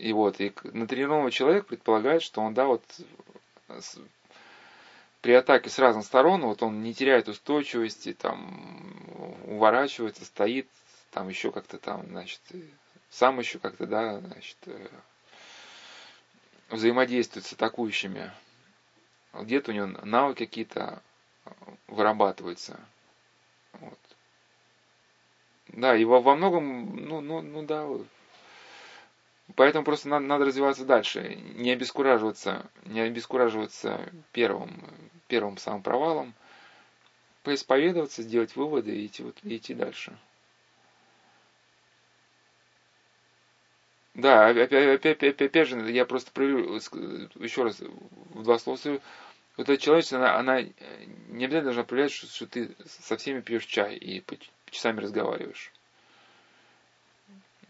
И 0.00 0.14
вот, 0.14 0.40
и 0.40 0.50
натренированный 0.64 1.30
человек 1.30 1.66
предполагает, 1.66 2.22
что 2.22 2.40
он, 2.40 2.54
да, 2.54 2.64
вот 2.64 2.82
при 5.20 5.32
атаке 5.34 5.68
с 5.68 5.78
разных 5.78 6.06
сторон, 6.06 6.40
вот 6.40 6.62
он 6.62 6.82
не 6.82 6.94
теряет 6.94 7.28
устойчивости, 7.28 8.14
там, 8.14 9.36
уворачивается, 9.44 10.24
стоит, 10.24 10.66
там 11.10 11.28
еще 11.28 11.52
как-то 11.52 11.76
там, 11.76 12.06
значит, 12.06 12.40
сам 13.10 13.38
еще 13.40 13.58
как-то, 13.58 13.86
да, 13.86 14.20
значит, 14.20 14.56
э, 14.64 14.88
взаимодействует 16.70 17.44
с 17.44 17.52
атакующими 17.52 18.32
где-то 19.34 19.70
у 19.70 19.74
него 19.74 19.86
навыки 20.04 20.46
какие-то 20.46 21.02
э, 21.44 21.50
вырабатываются. 21.88 22.80
Вот. 23.74 23.98
Да, 25.68 25.94
и 25.94 26.04
во, 26.04 26.22
во 26.22 26.36
многом, 26.36 26.96
ну, 26.96 27.20
ну, 27.20 27.42
ну 27.42 27.62
да, 27.64 27.86
поэтому 29.56 29.84
просто 29.84 30.08
надо, 30.08 30.26
надо 30.26 30.44
развиваться 30.46 30.84
дальше, 30.84 31.36
не 31.54 31.70
обескураживаться, 31.70 32.70
не 32.84 33.00
обескураживаться 33.00 34.00
первым, 34.32 34.70
первым 35.28 35.58
самым 35.58 35.82
провалом, 35.82 36.34
поисповедоваться, 37.42 38.22
сделать 38.22 38.56
выводы 38.56 38.96
и 38.96 39.06
идти, 39.06 39.22
вот, 39.22 39.36
и 39.42 39.56
идти 39.56 39.74
дальше. 39.74 40.16
Да, 44.14 44.48
опять, 44.48 44.72
опять, 44.72 45.16
опять, 45.16 45.40
опять 45.40 45.68
же, 45.68 45.90
я 45.90 46.04
просто 46.04 46.32
проверю, 46.32 46.74
еще 46.74 47.62
раз 47.62 47.80
в 47.80 48.42
два 48.42 48.58
слова 48.58 49.00
вот 49.56 49.68
эта 49.68 49.76
человечность, 49.76 50.14
она, 50.14 50.36
она 50.36 50.62
не 50.62 51.44
обязательно 51.44 51.64
должна 51.64 51.84
проявлять, 51.84 52.12
что, 52.12 52.26
что 52.26 52.46
ты 52.46 52.74
со 52.86 53.16
всеми 53.16 53.40
пьешь 53.40 53.66
чай 53.66 53.94
и 53.96 54.22
часами 54.70 55.00
разговариваешь. 55.00 55.72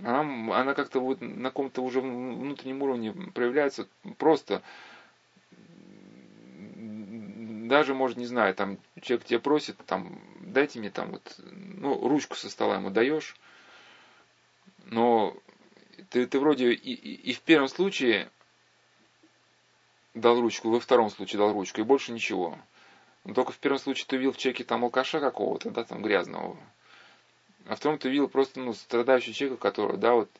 Она, 0.04 0.20
она 0.60 0.74
как-то 0.74 1.00
вот 1.00 1.20
на 1.20 1.50
каком-то 1.50 1.82
уже 1.82 2.00
внутреннем 2.00 2.82
уровне 2.82 3.12
проявляется 3.12 3.88
просто 4.18 4.62
даже, 7.70 7.94
может, 7.94 8.16
не 8.16 8.26
знаю, 8.26 8.54
там 8.54 8.78
человек 9.00 9.24
тебя 9.26 9.38
просит, 9.38 9.76
там, 9.86 10.20
дайте 10.40 10.80
мне 10.80 10.90
там 10.90 11.12
вот, 11.12 11.36
ну, 11.38 12.08
ручку 12.08 12.34
со 12.34 12.50
стола 12.50 12.74
ему 12.74 12.90
даешь, 12.90 13.36
но 14.86 15.36
ты, 16.10 16.26
ты 16.26 16.40
вроде 16.40 16.72
и, 16.72 16.92
и, 16.92 17.30
и 17.30 17.32
в 17.32 17.40
первом 17.40 17.68
случае 17.68 18.28
дал 20.14 20.40
ручку, 20.40 20.70
во 20.70 20.80
втором 20.80 21.10
случае 21.10 21.38
дал 21.38 21.52
ручку, 21.52 21.80
и 21.80 21.84
больше 21.84 22.12
ничего. 22.12 22.58
Но 23.24 23.34
только 23.34 23.52
в 23.52 23.58
первом 23.58 23.78
случае 23.78 24.06
ты 24.08 24.16
увидел 24.16 24.32
в 24.32 24.38
человеке 24.38 24.64
там 24.64 24.84
алкаша 24.84 25.20
какого-то, 25.20 25.70
да, 25.70 25.84
там 25.84 26.02
грязного. 26.02 26.56
А 27.66 27.74
в 27.74 27.78
втором 27.78 27.98
ты 27.98 28.08
увидел 28.08 28.28
просто, 28.28 28.60
ну, 28.60 28.72
страдающего 28.74 29.34
человека, 29.34 29.60
который, 29.60 29.96
да, 29.96 30.14
вот, 30.14 30.30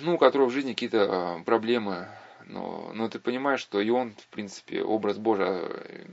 ну, 0.00 0.14
у 0.14 0.18
которого 0.18 0.48
в 0.48 0.52
жизни 0.52 0.72
какие-то 0.72 1.06
а, 1.08 1.42
проблемы, 1.44 2.08
но, 2.46 2.90
но 2.94 3.08
ты 3.08 3.18
понимаешь, 3.18 3.60
что 3.60 3.80
и 3.80 3.90
он, 3.90 4.14
в 4.14 4.26
принципе, 4.28 4.82
образ 4.82 5.18
Божий, 5.18 5.62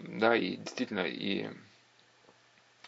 да, 0.07 0.35
и 0.35 0.57
действительно, 0.57 1.05
и 1.05 1.49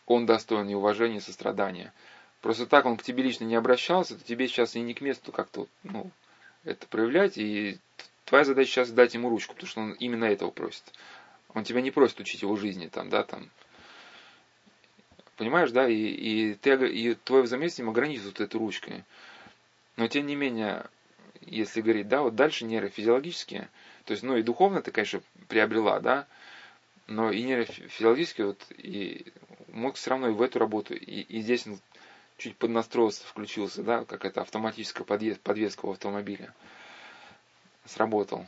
он 0.06 0.26
достоин 0.26 0.70
и 0.70 0.74
уважения, 0.74 1.18
и 1.18 1.22
сострадания. 1.22 1.94
Просто 2.42 2.68
так 2.68 2.86
он 2.86 2.98
к 2.98 3.04
тебе 3.04 3.24
лично 3.24 3.46
не 3.46 3.56
обращался, 3.56 4.18
то 4.18 4.24
тебе 4.24 4.48
сейчас 4.48 4.76
и 4.76 4.82
не 4.82 4.94
к 4.94 5.02
месту 5.02 5.32
как-то, 5.32 5.68
ну, 5.84 6.12
это 6.64 6.86
проявлять, 6.88 7.38
и 7.38 7.80
твоя 8.26 8.44
задача 8.44 8.70
сейчас 8.70 8.92
дать 8.92 9.14
ему 9.14 9.30
ручку, 9.30 9.54
потому 9.54 9.70
что 9.70 9.82
он 9.82 9.92
именно 9.94 10.26
этого 10.26 10.52
просит. 10.52 10.84
Он 11.54 11.64
тебя 11.64 11.82
не 11.82 11.92
просит 11.92 12.20
учить 12.20 12.42
его 12.42 12.56
жизни, 12.56 12.88
там, 12.88 13.10
да, 13.10 13.24
там. 13.24 13.50
Понимаешь, 15.38 15.72
да, 15.72 15.88
и, 15.88 15.96
и, 15.96 16.54
ты, 16.56 16.74
и 16.88 17.16
твой 17.16 17.42
взаимодействие 17.44 17.88
ограничивает 17.88 18.40
этой 18.40 18.58
ручкой. 18.58 19.04
Но 19.98 20.08
тем 20.08 20.28
не 20.28 20.36
менее, 20.36 20.86
если 21.42 21.82
говорить, 21.82 22.08
да, 22.08 22.22
вот 22.22 22.36
дальше 22.36 22.66
нейрофизиологически, 22.66 23.68
то 24.06 24.12
есть, 24.12 24.24
ну 24.24 24.38
и 24.38 24.44
духовно 24.44 24.82
ты, 24.82 24.92
конечно, 24.92 25.22
приобрела, 25.48 26.00
да, 26.00 26.28
но 27.08 27.32
и 27.32 27.44
нейрофизиологически 27.44 28.42
вот 28.44 28.66
и 28.78 29.26
мозг 29.68 29.98
все 29.98 30.12
равно 30.12 30.30
и 30.30 30.34
в 30.34 30.42
эту 30.42 30.60
работу, 30.60 30.94
и, 30.94 31.22
и 31.22 31.42
здесь 31.42 31.68
он 31.68 31.80
чуть 32.38 32.58
поднастроился, 32.58 33.26
включился, 33.26 33.84
да, 33.84 34.06
как 34.06 34.26
это 34.26 34.42
автоматическая 34.42 35.06
подвес, 35.06 35.38
подвеска 35.38 35.86
в 35.86 35.92
автомобиле. 35.92 36.54
Сработал. 37.86 38.46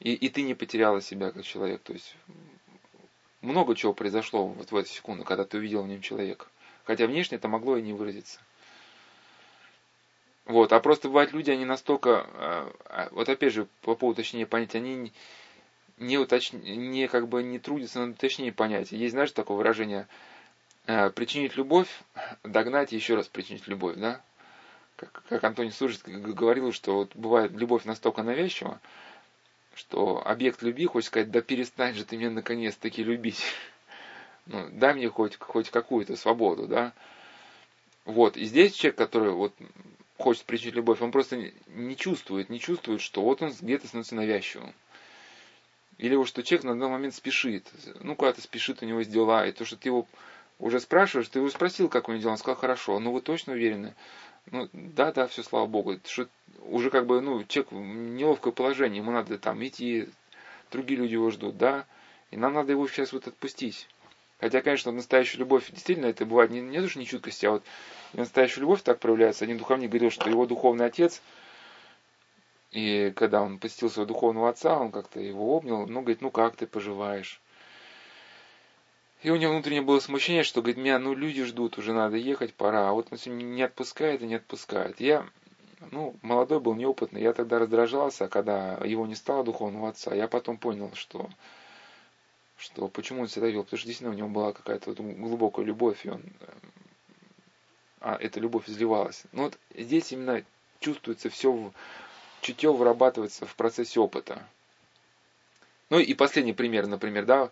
И, 0.00 0.14
и 0.14 0.28
ты 0.28 0.42
не 0.42 0.54
потеряла 0.54 1.00
себя 1.00 1.30
как 1.30 1.44
человек. 1.44 1.82
То 1.82 1.92
есть 1.92 2.16
много 3.44 3.76
чего 3.76 3.92
произошло 3.92 4.46
вот 4.46 4.70
в 4.72 4.76
эту 4.76 4.88
секунду, 4.88 5.24
когда 5.24 5.44
ты 5.44 5.58
увидел 5.58 5.82
в 5.82 5.88
нем 5.88 6.00
человека. 6.00 6.46
Хотя 6.84 7.06
внешне 7.06 7.36
это 7.36 7.48
могло 7.48 7.76
и 7.76 7.82
не 7.82 7.92
выразиться. 7.92 8.40
Вот, 10.46 10.72
а 10.72 10.80
просто 10.80 11.08
бывают 11.08 11.32
люди, 11.32 11.50
они 11.50 11.64
настолько, 11.64 12.26
э, 12.34 12.72
а, 12.84 13.08
вот 13.12 13.28
опять 13.28 13.54
же, 13.54 13.66
по 13.80 13.94
поводу 13.94 14.20
уточнения 14.20 14.46
понятия, 14.46 14.78
они 14.78 15.10
не, 15.96 16.18
уточ... 16.18 16.52
не 16.52 17.08
как 17.08 17.28
бы 17.28 17.42
не 17.42 17.58
трудятся 17.58 18.00
над 18.00 18.16
уточнением 18.16 18.54
понятия. 18.54 18.98
Есть, 18.98 19.12
знаешь, 19.12 19.32
такое 19.32 19.56
выражение, 19.56 20.06
э, 20.86 21.08
причинить 21.10 21.56
любовь, 21.56 21.88
догнать 22.42 22.92
и 22.92 22.96
еще 22.96 23.14
раз 23.14 23.28
причинить 23.28 23.66
любовь, 23.68 23.96
да? 23.96 24.20
Как, 24.96 25.22
как 25.28 25.42
Антоний 25.44 25.72
Суржик 25.72 26.06
говорил, 26.06 26.72
что 26.72 26.94
вот 26.94 27.16
бывает 27.16 27.52
любовь 27.52 27.84
настолько 27.84 28.22
навязчива, 28.22 28.80
что 29.74 30.26
объект 30.26 30.62
любви 30.62 30.86
хочет 30.86 31.08
сказать, 31.08 31.30
да 31.30 31.40
перестань 31.40 31.94
же 31.94 32.04
ты 32.04 32.16
меня 32.16 32.30
наконец-таки 32.30 33.02
любить. 33.02 33.42
Ну, 34.46 34.68
дай 34.72 34.92
мне 34.92 35.08
хоть, 35.08 35.38
хоть 35.38 35.70
какую-то 35.70 36.16
свободу, 36.16 36.66
да. 36.66 36.92
Вот, 38.04 38.36
и 38.36 38.44
здесь 38.44 38.74
человек, 38.74 38.98
который 38.98 39.32
вот 39.32 39.54
хочет 40.18 40.44
причинить 40.44 40.74
любовь, 40.74 41.00
он 41.00 41.12
просто 41.12 41.50
не 41.68 41.96
чувствует, 41.96 42.50
не 42.50 42.60
чувствует, 42.60 43.00
что 43.00 43.22
вот 43.22 43.40
он 43.40 43.52
где-то 43.58 43.88
становится 43.88 44.14
навязчивым. 44.14 44.74
Или 45.98 46.14
вот 46.14 46.28
что 46.28 46.42
человек 46.42 46.64
на 46.64 46.78
данный 46.78 46.92
момент 46.92 47.14
спешит, 47.14 47.66
ну 48.00 48.16
куда-то 48.16 48.42
спешит, 48.42 48.82
у 48.82 48.86
него 48.86 48.98
есть 48.98 49.10
дела, 49.10 49.46
и 49.46 49.52
то, 49.52 49.64
что 49.64 49.76
ты 49.76 49.88
его 49.88 50.06
уже 50.58 50.80
спрашиваешь, 50.80 51.28
ты 51.28 51.38
его 51.38 51.48
спросил, 51.50 51.88
как 51.88 52.08
у 52.08 52.12
него 52.12 52.20
дела, 52.20 52.32
он 52.32 52.38
сказал, 52.38 52.56
хорошо, 52.56 52.98
ну 52.98 53.12
вы 53.12 53.20
точно 53.20 53.52
уверены? 53.52 53.94
Ну, 54.50 54.68
да, 54.72 55.12
да, 55.12 55.26
все, 55.26 55.42
слава 55.42 55.66
богу. 55.66 55.98
Что 56.04 56.28
уже 56.66 56.90
как 56.90 57.06
бы, 57.06 57.20
ну, 57.20 57.44
человек 57.44 57.72
в 57.72 57.76
неловкое 57.76 58.52
положение, 58.52 58.98
ему 58.98 59.10
надо 59.10 59.38
там 59.38 59.64
идти, 59.64 60.08
другие 60.70 60.98
люди 61.00 61.14
его 61.14 61.30
ждут, 61.30 61.56
да, 61.56 61.86
и 62.30 62.36
нам 62.36 62.54
надо 62.54 62.72
его 62.72 62.86
сейчас 62.88 63.12
вот 63.12 63.26
отпустить. 63.26 63.88
Хотя, 64.40 64.60
конечно, 64.60 64.92
настоящая 64.92 65.38
любовь, 65.38 65.70
действительно, 65.70 66.06
это 66.06 66.26
бывает 66.26 66.50
не, 66.50 66.60
не 66.60 66.80
даже 66.80 66.98
не 66.98 67.06
чуткости, 67.06 67.46
а 67.46 67.52
вот 67.52 67.64
настоящая 68.12 68.60
любовь 68.60 68.82
так 68.82 68.98
проявляется. 68.98 69.44
Один 69.44 69.58
духовник 69.58 69.88
говорил, 69.90 70.10
что 70.10 70.28
его 70.28 70.46
духовный 70.46 70.86
отец, 70.86 71.22
и 72.72 73.12
когда 73.14 73.40
он 73.40 73.58
посетил 73.58 73.88
своего 73.88 74.08
духовного 74.08 74.48
отца, 74.50 74.78
он 74.78 74.90
как-то 74.90 75.20
его 75.20 75.56
обнял, 75.56 75.86
ну, 75.86 76.00
говорит, 76.00 76.20
ну 76.20 76.30
как 76.30 76.56
ты 76.56 76.66
поживаешь? 76.66 77.40
И 79.24 79.30
у 79.30 79.36
него 79.36 79.52
внутреннее 79.52 79.80
было 79.80 80.00
смущение, 80.00 80.44
что, 80.44 80.60
говорит, 80.60 80.76
меня, 80.76 80.98
ну, 80.98 81.14
люди 81.14 81.44
ждут, 81.44 81.78
уже 81.78 81.94
надо 81.94 82.16
ехать, 82.16 82.52
пора. 82.52 82.90
А 82.90 82.92
вот 82.92 83.10
не 83.24 83.62
отпускает 83.62 84.20
и 84.20 84.26
не 84.26 84.34
отпускает. 84.34 85.00
Я, 85.00 85.26
ну, 85.92 86.14
молодой 86.20 86.60
был, 86.60 86.74
неопытный, 86.74 87.22
я 87.22 87.32
тогда 87.32 87.58
раздражался, 87.58 88.28
когда 88.28 88.74
его 88.84 89.06
не 89.06 89.14
стало 89.14 89.42
духовного 89.42 89.88
отца. 89.88 90.14
Я 90.14 90.28
потом 90.28 90.58
понял, 90.58 90.90
что, 90.92 91.30
что 92.58 92.88
почему 92.88 93.22
он 93.22 93.28
себя 93.28 93.48
вел, 93.48 93.64
потому 93.64 93.78
что 93.78 93.86
действительно 93.86 94.14
у 94.14 94.18
него 94.18 94.28
была 94.28 94.52
какая-то 94.52 94.90
вот 94.90 95.00
глубокая 95.00 95.64
любовь, 95.64 96.04
и 96.04 96.10
он, 96.10 96.22
а 98.00 98.18
эта 98.20 98.40
любовь 98.40 98.68
изливалась. 98.68 99.22
Но 99.32 99.44
вот 99.44 99.58
здесь 99.74 100.12
именно 100.12 100.44
чувствуется 100.80 101.30
все, 101.30 101.72
чутье 102.42 102.74
вырабатывается 102.74 103.46
в 103.46 103.56
процессе 103.56 104.00
опыта. 104.00 104.46
Ну 105.88 105.98
и 105.98 106.12
последний 106.12 106.52
пример, 106.52 106.86
например, 106.86 107.24
да, 107.24 107.50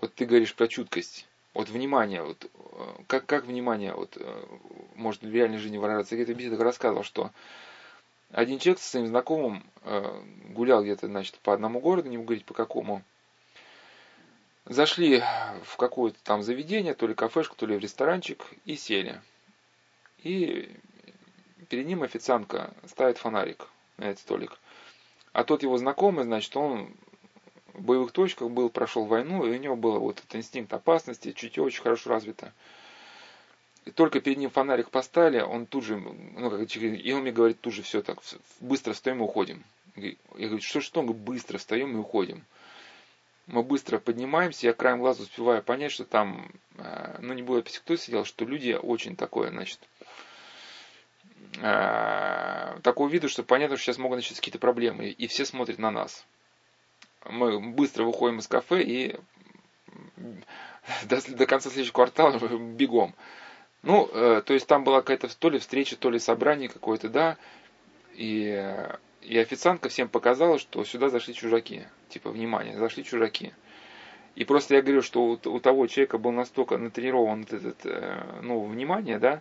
вот 0.00 0.14
ты 0.14 0.24
говоришь 0.24 0.54
про 0.54 0.66
чуткость. 0.66 1.26
Вот 1.52 1.68
внимание, 1.68 2.22
вот, 2.22 2.44
э, 2.44 3.02
как, 3.06 3.26
как 3.26 3.44
внимание 3.44 3.92
вот, 3.92 4.16
э, 4.16 4.46
может 4.94 5.22
в 5.22 5.32
реальной 5.32 5.58
жизни 5.58 5.78
выражаться. 5.78 6.16
Я 6.16 6.24
где-то 6.24 6.62
рассказывал, 6.62 7.02
что 7.02 7.30
один 8.30 8.58
человек 8.58 8.80
со 8.80 8.90
своим 8.90 9.08
знакомым 9.08 9.64
э, 9.82 10.22
гулял 10.50 10.82
где-то, 10.82 11.06
значит, 11.06 11.38
по 11.40 11.52
одному 11.52 11.80
городу, 11.80 12.08
не 12.08 12.16
могу 12.16 12.28
говорить 12.28 12.44
по 12.44 12.54
какому. 12.54 13.02
Зашли 14.64 15.22
в 15.64 15.76
какое-то 15.76 16.18
там 16.22 16.42
заведение, 16.42 16.94
то 16.94 17.06
ли 17.08 17.14
кафешку, 17.14 17.56
то 17.56 17.66
ли 17.66 17.76
в 17.76 17.80
ресторанчик, 17.80 18.46
и 18.64 18.76
сели. 18.76 19.20
И 20.22 20.70
перед 21.68 21.86
ним 21.86 22.04
официантка 22.04 22.72
ставит 22.86 23.18
фонарик 23.18 23.66
на 23.96 24.04
этот 24.04 24.20
столик. 24.20 24.58
А 25.32 25.42
тот 25.42 25.64
его 25.64 25.76
знакомый, 25.76 26.24
значит, 26.24 26.56
он 26.56 26.94
в 27.74 27.82
боевых 27.82 28.12
точках 28.12 28.50
был, 28.50 28.68
прошел 28.68 29.04
войну, 29.04 29.44
и 29.44 29.50
у 29.50 29.58
него 29.58 29.76
был 29.76 29.98
вот 30.00 30.18
этот 30.18 30.34
инстинкт 30.36 30.72
опасности, 30.72 31.32
чутье 31.32 31.62
очень 31.62 31.82
хорошо 31.82 32.10
развито. 32.10 32.52
И 33.84 33.90
только 33.90 34.20
перед 34.20 34.38
ним 34.38 34.50
фонарик 34.50 34.90
поставили, 34.90 35.40
он 35.40 35.66
тут 35.66 35.84
же, 35.84 35.96
ну, 35.96 36.50
как, 36.50 36.76
и 36.76 37.12
он 37.12 37.22
мне 37.22 37.32
говорит, 37.32 37.60
тут 37.60 37.72
же 37.72 37.82
все 37.82 38.02
так, 38.02 38.18
быстро 38.60 38.92
встаем 38.92 39.20
и 39.20 39.22
уходим. 39.22 39.64
Я 39.96 40.14
говорю, 40.48 40.60
что 40.60 40.80
что, 40.80 41.02
мы 41.02 41.14
быстро 41.14 41.58
встаем 41.58 41.92
и 41.92 41.98
уходим. 41.98 42.44
Мы 43.46 43.62
быстро 43.62 43.98
поднимаемся, 43.98 44.66
я 44.66 44.72
краем 44.74 45.00
глаза 45.00 45.22
успеваю 45.22 45.62
понять, 45.62 45.90
что 45.90 46.04
там, 46.04 46.52
э, 46.76 47.16
ну 47.20 47.32
не 47.32 47.42
буду 47.42 47.64
кто 47.64 47.96
сидел, 47.96 48.24
что 48.24 48.44
люди 48.44 48.78
очень 48.80 49.16
такое, 49.16 49.50
значит, 49.50 49.80
э, 51.56 52.78
такого 52.82 53.08
вида, 53.08 53.28
что 53.28 53.42
понятно, 53.42 53.76
что 53.76 53.86
сейчас 53.86 53.98
могут 53.98 54.18
начаться 54.18 54.40
какие-то 54.40 54.60
проблемы, 54.60 55.08
и 55.08 55.26
все 55.26 55.44
смотрят 55.44 55.78
на 55.78 55.90
нас 55.90 56.24
мы 57.28 57.60
быстро 57.60 58.04
выходим 58.04 58.38
из 58.38 58.48
кафе 58.48 58.82
и 58.82 59.16
до, 61.04 61.20
до 61.36 61.46
конца 61.46 61.70
следующего 61.70 61.94
квартала 61.94 62.38
бегом. 62.58 63.14
Ну, 63.82 64.08
э, 64.12 64.42
то 64.44 64.52
есть 64.52 64.66
там 64.66 64.84
была 64.84 65.00
какая-то 65.00 65.28
то 65.38 65.48
ли 65.48 65.58
встреча, 65.58 65.96
то 65.96 66.10
ли 66.10 66.18
собрание 66.18 66.68
какое-то, 66.68 67.08
да, 67.08 67.38
и, 68.14 68.86
и 69.22 69.38
официантка 69.38 69.88
всем 69.88 70.08
показала, 70.08 70.58
что 70.58 70.84
сюда 70.84 71.08
зашли 71.08 71.34
чужаки. 71.34 71.84
Типа, 72.10 72.30
внимание, 72.30 72.76
зашли 72.76 73.04
чужаки. 73.04 73.52
И 74.34 74.44
просто 74.44 74.74
я 74.74 74.82
говорю, 74.82 75.02
что 75.02 75.24
у, 75.24 75.32
у 75.32 75.60
того 75.60 75.86
человека 75.86 76.18
был 76.18 76.30
настолько 76.30 76.76
натренирован 76.76 77.46
этот, 77.50 77.84
э, 77.84 78.40
ну, 78.42 78.64
внимание, 78.64 79.18
да, 79.18 79.40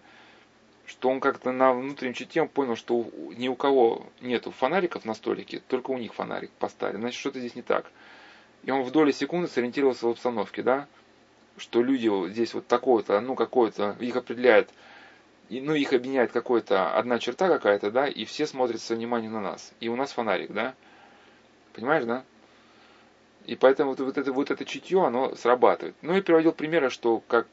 что 0.90 1.10
он 1.10 1.20
как-то 1.20 1.52
на 1.52 1.72
внутреннем 1.72 2.16
чутье 2.16 2.48
понял, 2.48 2.76
что 2.76 3.08
ни 3.38 3.48
у 3.48 3.54
кого 3.54 4.08
нету 4.22 4.50
фонариков 4.50 5.06
на 5.06 5.14
столике, 5.14 5.62
только 5.68 5.92
у 5.92 6.00
них 6.00 6.16
фонарик 6.16 6.50
поставили. 6.58 6.98
Значит, 6.98 7.20
что-то 7.20 7.40
здесь 7.40 7.56
не 7.56 7.62
так. 7.62 7.86
И 8.64 8.72
он 8.72 8.82
в 8.82 8.92
доли 8.92 9.12
секунды 9.12 9.48
сориентировался 9.48 10.08
в 10.08 10.10
обстановке, 10.10 10.64
да, 10.64 10.88
что 11.58 11.84
люди 11.84 12.10
здесь 12.32 12.56
вот 12.56 12.66
такое-то, 12.66 13.22
ну, 13.22 13.36
какое-то, 13.36 13.96
их 14.00 14.16
определяет, 14.16 14.72
и, 15.50 15.62
ну, 15.62 15.76
их 15.76 15.94
объединяет 15.94 16.32
какая-то 16.32 16.98
одна 16.98 17.20
черта 17.20 17.48
какая-то, 17.48 17.92
да, 17.92 18.08
и 18.08 18.26
все 18.26 18.48
смотрят 18.48 18.82
со 18.82 18.96
вниманием 18.96 19.34
на 19.34 19.42
нас. 19.42 19.72
И 19.80 19.90
у 19.90 19.96
нас 19.96 20.12
фонарик, 20.12 20.52
да. 20.52 20.74
Понимаешь, 21.74 22.06
да? 22.06 22.24
И 23.46 23.56
поэтому 23.56 23.92
вот, 23.92 24.00
вот, 24.00 24.18
это, 24.18 24.34
вот 24.34 24.50
это 24.50 24.66
чутье, 24.66 25.06
оно 25.06 25.36
срабатывает. 25.36 25.96
Ну 26.02 26.18
и 26.18 26.22
приводил 26.22 26.52
примеры, 26.52 26.90
что 26.90 27.22
как 27.28 27.48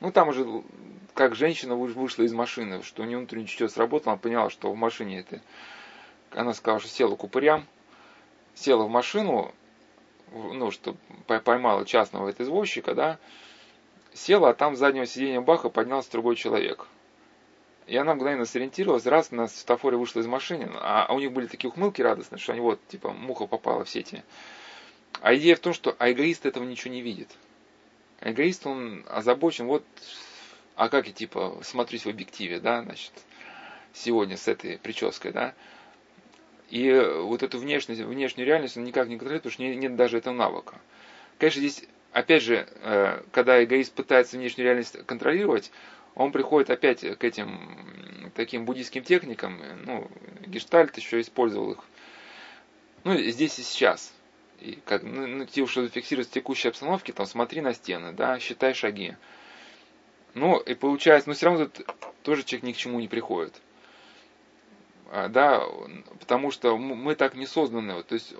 ну, 0.00 0.12
там 0.12 0.28
уже 0.28 0.46
как 1.16 1.34
женщина 1.34 1.74
вышла 1.74 2.24
из 2.24 2.34
машины, 2.34 2.82
что 2.82 3.02
у 3.02 3.06
нее 3.06 3.16
внутреннее 3.16 3.48
чутье 3.48 3.70
сработало, 3.70 4.12
она 4.12 4.20
поняла, 4.20 4.50
что 4.50 4.70
в 4.70 4.76
машине 4.76 5.20
это... 5.20 5.40
Она 6.30 6.52
сказала, 6.52 6.78
что 6.78 6.90
села 6.90 7.16
к 7.16 7.64
села 8.54 8.84
в 8.84 8.90
машину, 8.90 9.54
ну, 10.30 10.70
что 10.70 10.94
поймала 11.26 11.86
частного 11.86 12.28
этого 12.28 12.46
извозчика, 12.46 12.94
да, 12.94 13.18
села, 14.12 14.50
а 14.50 14.54
там 14.54 14.76
с 14.76 14.78
заднего 14.78 15.06
сиденья 15.06 15.40
Баха 15.40 15.70
поднялся 15.70 16.12
другой 16.12 16.36
человек. 16.36 16.86
И 17.86 17.96
она 17.96 18.14
мгновенно 18.14 18.44
сориентировалась, 18.44 19.06
раз 19.06 19.30
на 19.30 19.46
светофоре 19.46 19.96
вышла 19.96 20.20
из 20.20 20.26
машины, 20.26 20.68
а, 20.74 21.06
а 21.06 21.14
у 21.14 21.18
них 21.18 21.32
были 21.32 21.46
такие 21.46 21.70
ухмылки 21.70 22.02
радостные, 22.02 22.38
что 22.38 22.52
они 22.52 22.60
вот, 22.60 22.86
типа, 22.88 23.12
муха 23.12 23.46
попала 23.46 23.84
в 23.84 23.88
сети. 23.88 24.22
А 25.22 25.34
идея 25.34 25.56
в 25.56 25.60
том, 25.60 25.72
что 25.72 25.96
а 25.98 26.10
эгоист 26.10 26.44
этого 26.44 26.64
ничего 26.64 26.92
не 26.92 27.00
видит. 27.00 27.30
Эгоист, 28.20 28.66
он 28.66 29.04
озабочен, 29.08 29.66
вот 29.66 29.84
а 30.76 30.88
как 30.88 31.06
я 31.06 31.12
типа 31.12 31.58
смотрюсь 31.62 32.04
в 32.04 32.08
объективе, 32.08 32.60
да, 32.60 32.82
значит, 32.82 33.12
сегодня 33.92 34.36
с 34.36 34.46
этой 34.46 34.78
прической, 34.78 35.32
да, 35.32 35.54
и 36.70 36.92
вот 37.22 37.42
эту 37.42 37.58
внешность, 37.58 38.00
внешнюю 38.00 38.46
реальность 38.46 38.76
он 38.76 38.84
никак 38.84 39.08
не 39.08 39.16
контролирует, 39.16 39.42
потому 39.44 39.52
что 39.52 39.62
нет, 39.62 39.96
даже 39.96 40.18
этого 40.18 40.34
навыка. 40.34 40.80
Конечно, 41.38 41.60
здесь, 41.60 41.84
опять 42.12 42.42
же, 42.42 42.66
э, 42.82 43.22
когда 43.32 43.62
эгоист 43.62 43.92
пытается 43.94 44.36
внешнюю 44.36 44.66
реальность 44.66 44.96
контролировать, 45.06 45.70
он 46.14 46.32
приходит 46.32 46.70
опять 46.70 47.00
к 47.00 47.24
этим 47.24 48.30
таким 48.34 48.64
буддийским 48.64 49.02
техникам, 49.02 49.60
ну, 49.84 50.10
гештальт 50.46 50.96
еще 50.96 51.20
использовал 51.20 51.72
их, 51.72 51.78
ну, 53.04 53.16
здесь 53.16 53.58
и 53.58 53.62
сейчас. 53.62 54.12
И 54.60 54.78
как, 54.84 55.02
ну, 55.02 55.26
ну, 55.26 55.44
тебе, 55.44 55.66
чтобы 55.66 55.86
зафиксировать 55.86 56.30
текущей 56.30 56.68
обстановки, 56.68 57.12
там, 57.12 57.26
смотри 57.26 57.60
на 57.60 57.74
стены, 57.74 58.12
да, 58.12 58.38
считай 58.40 58.74
шаги. 58.74 59.14
Ну, 60.36 60.58
и 60.58 60.74
получается, 60.74 61.30
но 61.30 61.34
все 61.34 61.46
равно 61.46 61.64
тут 61.64 61.86
тоже 62.22 62.44
человек 62.44 62.64
ни 62.64 62.72
к 62.72 62.76
чему 62.76 63.00
не 63.00 63.08
приходит. 63.08 63.54
А, 65.10 65.28
да, 65.28 65.64
потому 66.20 66.50
что 66.50 66.76
мы 66.76 67.14
так 67.14 67.34
не 67.36 67.46
созданы. 67.46 68.02
То 68.02 68.14
есть, 68.16 68.34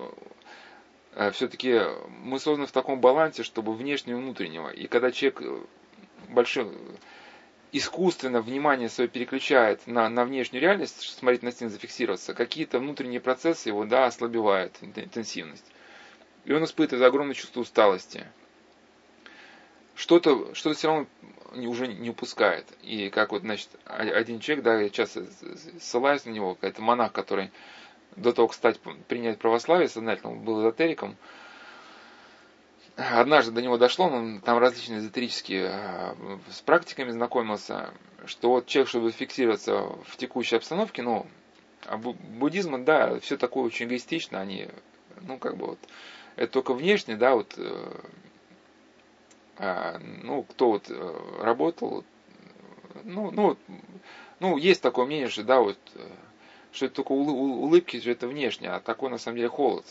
э, 1.14 1.30
все-таки 1.30 1.80
мы 2.22 2.38
созданы 2.38 2.66
в 2.66 2.72
таком 2.72 3.00
балансе, 3.00 3.44
чтобы 3.44 3.72
внешнего 3.72 4.18
и 4.18 4.20
внутреннего. 4.20 4.68
И 4.68 4.88
когда 4.88 5.10
человек 5.10 5.40
э, 5.40 5.62
большой, 6.28 6.70
искусственно 7.72 8.42
внимание 8.42 8.90
свое 8.90 9.08
переключает 9.08 9.86
на, 9.86 10.06
на 10.10 10.26
внешнюю 10.26 10.60
реальность, 10.60 11.00
смотреть 11.00 11.42
на 11.42 11.50
стену, 11.50 11.70
зафиксироваться, 11.70 12.34
какие-то 12.34 12.78
внутренние 12.78 13.20
процессы 13.20 13.70
его 13.70 13.86
да, 13.86 14.04
ослабевают, 14.04 14.76
интенсивность. 14.82 15.64
И 16.44 16.52
он 16.52 16.62
испытывает 16.62 17.08
огромное 17.08 17.34
чувство 17.34 17.60
усталости. 17.60 18.26
Что-то 19.96 20.54
что 20.54 20.72
все 20.74 20.88
равно 20.88 21.06
уже 21.54 21.88
не 21.88 22.10
упускает. 22.10 22.66
И 22.82 23.08
как 23.10 23.32
вот, 23.32 23.42
значит, 23.42 23.68
один 23.86 24.40
человек, 24.40 24.64
да, 24.64 24.80
я 24.80 24.90
часто 24.90 25.26
ссылаюсь 25.80 26.24
на 26.26 26.30
него, 26.30 26.56
это 26.60 26.82
монах, 26.82 27.12
который 27.12 27.50
до 28.14 28.32
того, 28.32 28.48
кстати, 28.48 28.80
принять 29.08 29.38
православие 29.38 29.88
сознательно, 29.88 30.32
он 30.32 30.40
был 30.40 30.60
эзотериком, 30.60 31.16
однажды 32.96 33.52
до 33.52 33.62
него 33.62 33.76
дошло, 33.76 34.06
он 34.06 34.40
там 34.40 34.58
различные 34.58 35.00
эзотерические 35.00 35.68
а, 35.68 36.16
с 36.50 36.60
практиками 36.62 37.10
знакомился, 37.10 37.92
что 38.24 38.50
вот 38.50 38.66
человек, 38.66 38.88
чтобы 38.88 39.10
фиксироваться 39.12 39.74
в 40.06 40.16
текущей 40.16 40.56
обстановке, 40.56 41.02
ну, 41.02 41.26
а 41.84 41.98
буддизм, 41.98 42.84
да, 42.84 43.18
все 43.20 43.36
такое 43.36 43.64
очень 43.64 43.86
эгоистично, 43.86 44.40
они, 44.40 44.68
ну, 45.20 45.38
как 45.38 45.56
бы 45.56 45.66
вот, 45.66 45.78
это 46.36 46.52
только 46.52 46.72
внешне, 46.72 47.16
да, 47.16 47.34
вот, 47.34 47.54
э, 47.58 47.90
а, 49.58 49.98
ну, 49.98 50.42
кто 50.42 50.70
вот 50.70 50.90
э, 50.90 51.40
работал, 51.40 52.04
ну, 53.04 53.30
ну, 53.30 53.56
ну, 54.40 54.56
есть 54.56 54.82
такое 54.82 55.06
мнение, 55.06 55.28
что, 55.28 55.44
да, 55.44 55.60
вот, 55.60 55.78
э, 55.94 56.08
что 56.72 56.86
это 56.86 56.96
только 56.96 57.12
улыбки, 57.12 58.00
что 58.00 58.10
это 58.10 58.28
внешне, 58.28 58.68
а 58.68 58.80
такой, 58.80 59.10
на 59.10 59.18
самом 59.18 59.36
деле, 59.36 59.48
холод 59.48 59.84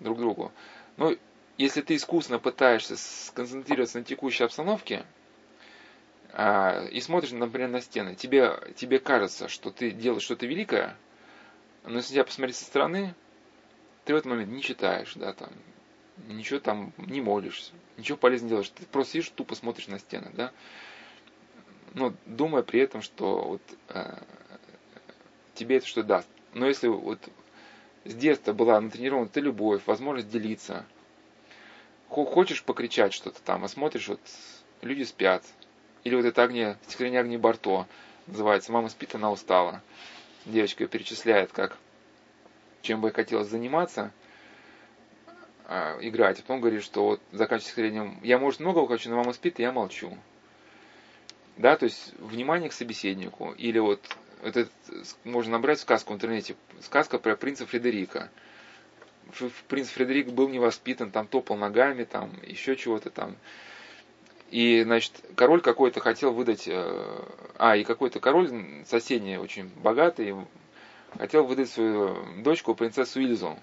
друг 0.00 0.18
другу. 0.18 0.52
Но 0.96 1.14
если 1.56 1.80
ты 1.80 1.96
искусно 1.96 2.38
пытаешься 2.38 2.96
сконцентрироваться 2.96 3.98
на 3.98 4.04
текущей 4.04 4.44
обстановке, 4.44 5.04
а, 6.32 6.84
и 6.86 7.00
смотришь, 7.00 7.30
например, 7.30 7.68
на 7.68 7.80
стены, 7.80 8.14
тебе, 8.16 8.58
тебе 8.76 8.98
кажется, 8.98 9.48
что 9.48 9.70
ты 9.70 9.92
делаешь 9.92 10.24
что-то 10.24 10.46
великое, 10.46 10.96
но 11.84 11.96
если 11.96 12.14
тебя 12.14 12.24
посмотреть 12.24 12.56
со 12.56 12.64
стороны, 12.64 13.14
ты 14.04 14.12
в 14.12 14.16
этот 14.16 14.30
момент 14.30 14.50
не 14.50 14.60
читаешь, 14.60 15.14
да, 15.14 15.32
там, 15.32 15.50
ничего 16.28 16.60
там 16.60 16.92
не 16.98 17.20
молишься, 17.20 17.72
ничего 17.96 18.16
полезного 18.18 18.50
делаешь, 18.50 18.70
ты 18.70 18.86
просто 18.86 19.12
сидишь, 19.12 19.30
тупо 19.30 19.54
смотришь 19.54 19.88
на 19.88 19.98
стены, 19.98 20.30
да, 20.34 20.52
но 21.94 22.14
думая 22.26 22.62
при 22.62 22.80
этом, 22.80 23.02
что 23.02 23.42
вот 23.42 23.62
э, 23.88 24.16
тебе 25.54 25.78
это 25.78 25.86
что 25.86 26.02
даст. 26.02 26.28
Но 26.52 26.66
если 26.66 26.88
вот 26.88 27.18
с 28.04 28.14
детства 28.14 28.52
была 28.52 28.80
натренирована 28.80 29.28
ты 29.28 29.40
любовь, 29.40 29.82
возможность 29.86 30.30
делиться. 30.30 30.84
Хочешь 32.08 32.62
покричать 32.62 33.12
что-то 33.12 33.40
там, 33.42 33.64
а 33.64 33.68
смотришь, 33.68 34.08
вот 34.08 34.20
люди 34.82 35.02
спят. 35.02 35.42
Или 36.04 36.14
вот 36.14 36.24
это 36.24 36.42
огне, 36.42 36.76
стихотворение 36.82 37.20
огни 37.20 37.36
Барто 37.38 37.86
называется 38.26 38.72
«Мама 38.72 38.88
спит, 38.88 39.14
она 39.14 39.32
устала». 39.32 39.82
Девочка 40.44 40.86
перечисляет, 40.86 41.52
как 41.52 41.78
чем 42.82 43.00
бы 43.00 43.10
хотелось 43.10 43.48
заниматься, 43.48 44.12
а, 45.66 45.98
играть. 46.00 46.38
А 46.38 46.42
потом 46.42 46.60
говорит, 46.60 46.82
что 46.82 47.04
вот 47.04 47.20
заканчивая 47.32 47.66
стихотворением 47.66 48.20
«Я, 48.22 48.38
может, 48.38 48.60
многого 48.60 48.88
хочу, 48.88 49.10
но 49.10 49.16
мама 49.16 49.32
спит, 49.32 49.58
и 49.60 49.62
я 49.62 49.72
молчу». 49.72 50.16
Да, 51.56 51.76
то 51.76 51.84
есть 51.84 52.12
внимание 52.18 52.68
к 52.68 52.72
собеседнику. 52.72 53.52
Или 53.52 53.78
вот 53.78 54.00
это 54.42 54.68
можно 55.24 55.52
набрать 55.52 55.80
сказку 55.80 56.12
в 56.12 56.16
интернете. 56.16 56.56
Сказка 56.80 57.18
про 57.18 57.36
принца 57.36 57.64
Фредерика. 57.66 58.30
Принц 59.68 59.88
Фредерик 59.88 60.28
был 60.28 60.48
невоспитан, 60.48 61.10
там 61.10 61.26
топал 61.26 61.56
ногами, 61.56 62.04
там 62.04 62.30
еще 62.42 62.76
чего-то 62.76 63.10
там. 63.10 63.36
И, 64.50 64.82
значит, 64.82 65.12
король 65.34 65.60
какой-то 65.60 66.00
хотел 66.00 66.32
выдать... 66.32 66.68
Э, 66.68 67.24
а, 67.56 67.76
и 67.76 67.84
какой-то 67.84 68.20
король 68.20 68.50
соседний, 68.86 69.38
очень 69.38 69.68
богатый, 69.76 70.34
хотел 71.18 71.44
выдать 71.44 71.70
свою 71.70 72.16
дочку, 72.42 72.74
принцессу 72.74 73.20
Ильзу. 73.20 73.58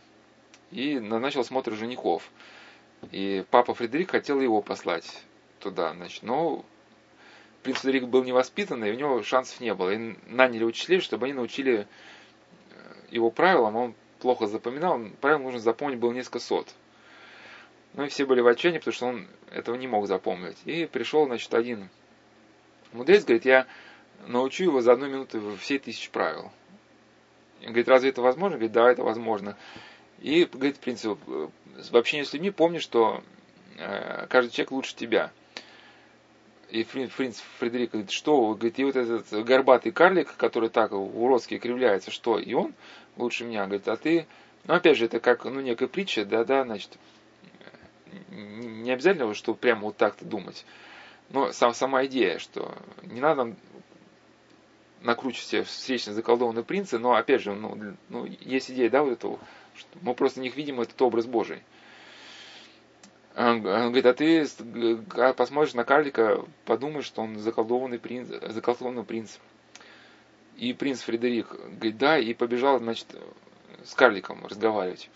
И 0.72 1.00
назначил 1.00 1.44
смотр 1.44 1.74
женихов. 1.74 2.30
И 3.12 3.44
папа 3.50 3.74
Фредерик 3.74 4.12
хотел 4.12 4.40
его 4.40 4.62
послать 4.62 5.24
туда, 5.60 5.94
значит, 5.94 6.24
но 6.24 6.66
принц 7.64 7.80
Фредерик 7.80 8.08
был 8.08 8.24
невоспитанный, 8.24 8.90
и 8.90 8.94
у 8.94 8.96
него 8.96 9.24
шансов 9.24 9.60
не 9.60 9.74
было. 9.74 9.92
И 9.92 10.16
наняли 10.28 10.64
учителей, 10.64 11.02
чтобы 11.02 11.26
они 11.26 11.34
научили 11.34 11.88
э, 12.72 12.76
его 13.10 13.32
правилам, 13.32 13.76
он 13.76 13.96
плохо 14.20 14.48
запоминал, 14.48 15.00
правил 15.20 15.40
нужно 15.40 15.60
запомнить 15.60 16.00
было 16.00 16.12
несколько 16.12 16.40
сот. 16.40 16.68
Ну 17.94 18.06
и 18.06 18.08
все 18.08 18.26
были 18.26 18.40
в 18.42 18.48
отчаянии, 18.48 18.80
потому 18.80 18.94
что 18.94 19.06
он 19.08 19.28
этого 19.52 19.76
не 19.76 19.88
мог 19.88 20.08
запомнить. 20.08 20.58
И 20.66 20.86
пришел, 20.86 21.26
значит, 21.26 21.54
один 21.54 21.90
мудрец, 22.94 23.26
говорит, 23.26 23.46
я 23.46 23.68
научу 24.28 24.64
его 24.64 24.82
за 24.82 24.94
одну 24.94 25.08
минуту 25.08 25.58
всей 25.58 25.80
тысячи 25.80 26.10
правил. 26.10 26.52
И 27.60 27.66
говорит, 27.66 27.90
разве 27.90 28.10
это 28.10 28.22
возможно? 28.22 28.58
Говорит, 28.58 28.72
да, 28.72 28.90
это 28.90 29.04
возможно. 29.04 29.58
И, 30.22 30.46
говорит, 30.46 30.80
принцип, 30.80 31.20
э, 31.28 31.48
в 31.90 31.98
общении 31.98 32.24
с 32.24 32.34
людьми 32.34 32.52
помни, 32.52 32.78
что 32.78 33.24
э, 33.78 34.28
каждый 34.28 34.52
человек 34.52 34.72
лучше 34.72 34.96
тебя. 34.96 35.32
И 36.70 36.84
принц 36.84 37.42
Фредерик 37.60 37.92
говорит, 37.92 38.12
что, 38.12 38.54
говорит, 38.54 38.80
и 38.80 38.84
вот 38.86 38.96
этот 38.96 39.28
горбатый 39.44 39.92
карлик, 39.92 40.36
который 40.38 40.70
так 40.70 40.94
уродски 40.94 41.58
кривляется, 41.58 42.12
что, 42.12 42.40
и 42.40 42.54
он 42.54 42.74
лучше 43.18 43.44
меня, 43.44 43.66
говорит, 43.66 43.88
а 43.90 43.98
ты, 43.98 44.26
ну 44.66 44.76
опять 44.76 44.98
же, 44.98 45.06
это 45.06 45.20
как, 45.20 45.44
ну, 45.44 45.60
некая 45.60 45.88
притча, 45.88 46.24
да, 46.24 46.46
да, 46.46 46.64
значит, 46.64 46.98
не 48.30 48.90
обязательно, 48.92 49.34
что 49.34 49.54
прямо 49.54 49.82
вот 49.82 49.98
так-то 49.98 50.24
думать, 50.24 50.66
но 51.30 51.52
сам, 51.52 51.74
сама 51.74 52.06
идея, 52.06 52.40
что 52.40 52.74
не 53.04 53.20
надо 53.20 53.54
накручивать 55.02 55.48
себе 55.48 55.64
встречно 55.64 56.14
заколдованные 56.14 56.64
принцы, 56.64 57.00
но 57.00 57.16
опять 57.16 57.42
же, 57.42 57.54
ну, 57.54 57.98
ну, 58.08 58.26
есть 58.40 58.72
идея, 58.72 58.90
да, 58.90 59.04
вот 59.04 59.12
этого, 59.12 59.40
мы 60.02 60.14
просто 60.14 60.40
них 60.40 60.56
видим 60.56 60.82
этот 60.82 61.02
образ 61.02 61.26
Божий. 61.26 61.62
Он 63.36 63.62
говорит, 63.62 64.06
а 64.06 64.14
ты 64.14 64.46
посмотришь 65.34 65.74
на 65.74 65.86
карлика, 65.86 66.46
подумаешь, 66.66 67.06
что 67.06 67.22
он 67.22 67.38
заколдованный 67.40 67.98
принц, 67.98 68.28
заколдованный 68.28 69.04
принц. 69.04 69.38
И 70.58 70.74
принц 70.74 71.02
Фредерик 71.02 71.48
говорит, 71.50 71.98
да, 71.98 72.20
и 72.20 72.34
побежал, 72.34 72.80
значит, 72.80 73.08
с 73.84 73.94
карликом 73.96 74.46
разговаривать. 74.46 75.10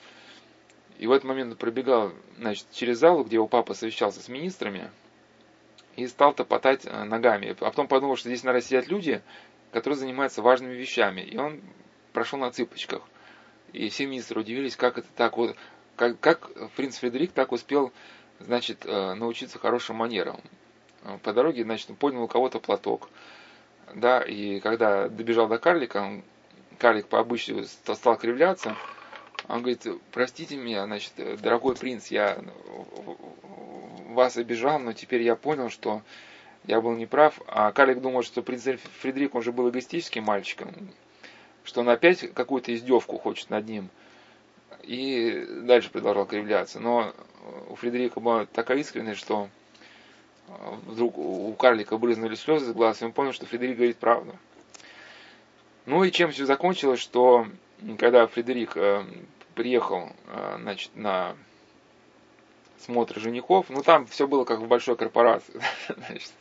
И 0.97 1.07
в 1.07 1.11
этот 1.11 1.25
момент 1.25 1.51
он 1.51 1.57
пробегал, 1.57 2.13
значит, 2.37 2.67
через 2.71 2.99
залу, 2.99 3.23
где 3.23 3.35
его 3.35 3.47
папа 3.47 3.73
совещался 3.73 4.21
с 4.21 4.29
министрами, 4.29 4.89
и 5.97 6.07
стал 6.07 6.33
топотать 6.33 6.85
э, 6.85 7.03
ногами. 7.03 7.51
А 7.51 7.55
потом 7.55 7.87
подумал, 7.87 8.15
что 8.15 8.29
здесь, 8.29 8.43
наверное, 8.43 8.65
сидят 8.65 8.87
люди, 8.87 9.21
которые 9.71 9.97
занимаются 9.97 10.41
важными 10.41 10.73
вещами. 10.73 11.21
И 11.21 11.37
он 11.37 11.61
прошел 12.13 12.39
на 12.39 12.51
цыпочках. 12.51 13.01
И 13.75 13.89
все 13.89 14.05
министры 14.05 14.39
удивились, 14.39 14.77
как 14.77 14.97
это 14.97 15.07
так. 15.15 15.35
Вот 15.35 15.55
как, 15.97 16.19
как 16.19 16.49
принц 16.75 16.97
Фредерик 16.97 17.33
так 17.33 17.51
успел, 17.51 17.91
значит, 18.39 18.85
э, 18.85 19.13
научиться 19.15 19.59
хорошим 19.59 19.97
манерам. 19.97 20.39
По 21.23 21.33
дороге, 21.33 21.63
значит, 21.63 21.89
он 21.89 21.97
поднял 21.97 22.23
у 22.23 22.27
кого-то 22.27 22.59
платок. 22.59 23.09
Да, 23.93 24.21
и 24.21 24.59
когда 24.59 25.09
добежал 25.09 25.47
до 25.47 25.57
карлика, 25.57 25.97
он, 25.97 26.23
карлик 26.79 27.07
по 27.07 27.19
обычаю 27.19 27.65
стал 27.65 28.17
кривляться. 28.17 28.75
Он 29.47 29.59
говорит, 29.59 29.85
простите 30.11 30.55
меня, 30.55 30.85
значит, 30.85 31.13
дорогой 31.41 31.75
принц, 31.75 32.07
я 32.07 32.39
вас 34.07 34.37
обижал, 34.37 34.79
но 34.79 34.93
теперь 34.93 35.21
я 35.21 35.35
понял, 35.35 35.69
что 35.69 36.01
я 36.63 36.81
был 36.81 36.95
неправ. 36.95 37.39
А 37.47 37.71
карлик 37.73 38.01
думал, 38.01 38.23
что 38.23 38.41
принц 38.41 38.63
Фредерик, 39.01 39.35
он 39.35 39.43
же 39.43 39.51
был 39.51 39.69
эгоистическим 39.69 40.23
мальчиком, 40.23 40.73
что 41.65 41.81
он 41.81 41.89
опять 41.89 42.33
какую-то 42.33 42.73
издевку 42.73 43.17
хочет 43.17 43.49
над 43.49 43.67
ним– 43.67 43.89
и 44.87 45.45
дальше 45.63 45.89
продолжал 45.89 46.25
кривляться. 46.25 46.79
Но 46.79 47.13
у 47.69 47.75
Фредерика 47.75 48.19
была 48.19 48.45
такая 48.45 48.77
искренность, 48.77 49.19
что 49.19 49.49
вдруг 50.85 51.17
у 51.17 51.51
карлика 51.53 51.97
брызнули 51.97 52.35
слезы 52.35 52.67
из 52.67 52.73
глаз, 52.73 53.01
и 53.01 53.05
он 53.05 53.11
понял, 53.11 53.33
что 53.33 53.45
Фредерик 53.45 53.77
говорит 53.77 53.97
правду. 53.97 54.35
Ну 55.85 56.03
и 56.03 56.11
чем 56.11 56.31
все 56.31 56.45
закончилось, 56.45 56.99
что 56.99 57.47
когда 57.99 58.25
Фредерик 58.27 58.75
э, 58.75 59.03
приехал 59.53 60.09
э, 60.27 60.57
значит, 60.59 60.95
на 60.95 61.35
смотр 62.79 63.19
женихов, 63.19 63.67
ну 63.69 63.83
там 63.83 64.07
все 64.07 64.27
было 64.27 64.45
как 64.45 64.59
в 64.59 64.67
большой 64.67 64.95
корпорации. 64.95 65.59
значит, 66.07 66.31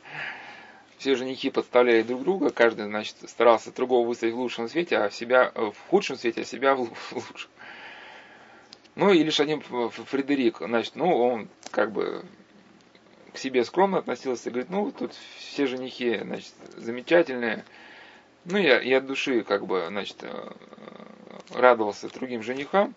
все 0.99 1.15
женихи 1.15 1.51
подставляли 1.51 2.03
друг 2.03 2.23
друга, 2.23 2.51
каждый 2.51 2.87
значит, 2.87 3.17
старался 3.27 3.73
другого 3.73 4.07
выставить 4.07 4.35
в 4.35 4.39
лучшем 4.39 4.69
свете, 4.69 4.99
а 4.99 5.11
себя 5.11 5.53
в 5.55 5.75
худшем 5.89 6.17
свете, 6.17 6.43
а 6.43 6.45
себя 6.45 6.75
в 6.75 6.81
лучшем. 7.13 7.51
Ну 8.97 9.13
и 9.13 9.23
лишь 9.25 9.41
один 9.41 9.61
Фредерик, 9.61 10.59
значит, 10.59 10.95
ну 10.95 11.17
он 11.17 11.49
как 11.71 11.91
бы 11.91 12.25
к 13.33 13.39
себе 13.39 13.65
скромно 13.65 13.99
относился, 13.99 14.51
говорит, 14.51 14.71
ну 14.71 14.93
тут 14.93 15.13
все 15.39 15.67
женихи, 15.67 16.21
значит, 16.23 16.55
замечательные. 16.77 17.65
Ну 18.45 18.59
я, 18.59 18.81
я 18.81 18.99
от 18.99 19.07
души 19.07 19.43
как 19.43 19.67
бы, 19.67 19.87
значит, 19.89 20.19
э, 20.23 20.53
радовался 21.53 22.09
другим 22.09 22.43
женихам. 22.43 22.95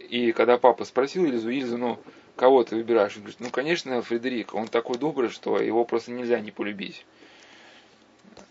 И 0.00 0.32
когда 0.32 0.58
папа 0.58 0.84
спросил 0.84 1.24
Ильзу, 1.24 1.50
Ильзу, 1.50 1.78
ну, 1.78 1.98
кого 2.36 2.62
ты 2.62 2.76
выбираешь? 2.76 3.16
Он 3.16 3.22
говорит, 3.22 3.40
ну, 3.40 3.50
конечно, 3.50 4.02
Фредерик, 4.02 4.54
он 4.54 4.68
такой 4.68 4.98
добрый, 4.98 5.30
что 5.30 5.58
его 5.58 5.84
просто 5.84 6.12
нельзя 6.12 6.38
не 6.40 6.50
полюбить. 6.50 7.04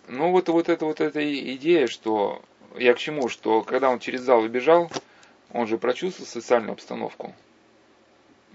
Ну, 0.07 0.31
вот, 0.31 0.49
вот 0.49 0.69
эта 0.69 0.85
вот 0.85 1.01
эта 1.01 1.21
идея, 1.55 1.87
что 1.87 2.41
я 2.77 2.93
к 2.93 2.99
чему, 2.99 3.29
что 3.29 3.61
когда 3.61 3.89
он 3.89 3.99
через 3.99 4.21
зал 4.21 4.41
убежал, 4.41 4.91
он 5.51 5.67
же 5.67 5.77
прочувствовал 5.77 6.27
социальную 6.27 6.73
обстановку. 6.73 7.33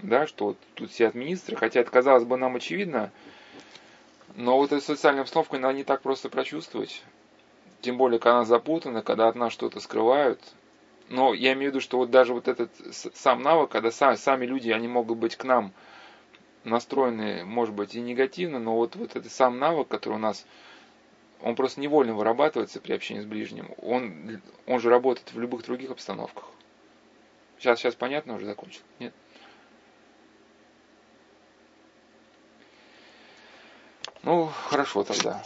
да, 0.01 0.27
что 0.27 0.45
вот 0.45 0.57
тут 0.75 0.91
все 0.91 1.11
министры, 1.13 1.55
хотя 1.55 1.81
это, 1.81 1.91
казалось 1.91 2.23
бы, 2.23 2.37
нам 2.37 2.55
очевидно, 2.55 3.11
но 4.35 4.57
вот 4.57 4.71
эту 4.71 4.83
социальную 4.83 5.23
обстановку 5.23 5.57
надо 5.57 5.73
не 5.75 5.83
так 5.83 6.01
просто 6.01 6.29
прочувствовать. 6.29 7.03
Тем 7.81 7.97
более, 7.97 8.19
когда 8.19 8.37
она 8.37 8.45
запутана, 8.45 9.01
когда 9.01 9.27
от 9.27 9.35
нас 9.35 9.51
что-то 9.51 9.79
скрывают. 9.79 10.39
Но 11.11 11.33
я 11.33 11.51
имею 11.51 11.71
в 11.71 11.75
виду, 11.75 11.81
что 11.81 11.97
вот 11.97 12.09
даже 12.09 12.33
вот 12.33 12.47
этот 12.47 12.71
сам 12.93 13.41
навык, 13.41 13.69
когда 13.69 13.91
сами, 13.91 14.15
сами 14.15 14.45
люди, 14.45 14.69
они 14.69 14.87
могут 14.87 15.17
быть 15.17 15.35
к 15.35 15.43
нам 15.43 15.73
настроены, 16.63 17.43
может 17.43 17.75
быть, 17.75 17.95
и 17.95 18.01
негативно, 18.01 18.59
но 18.59 18.77
вот, 18.77 18.95
вот 18.95 19.17
этот 19.17 19.29
сам 19.29 19.59
навык, 19.59 19.89
который 19.89 20.13
у 20.13 20.19
нас, 20.19 20.45
он 21.41 21.57
просто 21.57 21.81
невольно 21.81 22.13
вырабатывается 22.13 22.79
при 22.79 22.93
общении 22.93 23.19
с 23.19 23.25
ближним. 23.25 23.71
Он, 23.79 24.41
он 24.67 24.79
же 24.79 24.89
работает 24.89 25.33
в 25.33 25.39
любых 25.39 25.65
других 25.65 25.91
обстановках. 25.91 26.45
Сейчас, 27.59 27.79
сейчас 27.79 27.95
понятно, 27.95 28.35
уже 28.35 28.45
закончил? 28.45 28.81
Нет? 28.99 29.13
Ну, 34.23 34.45
хорошо 34.69 35.03
тогда. 35.03 35.43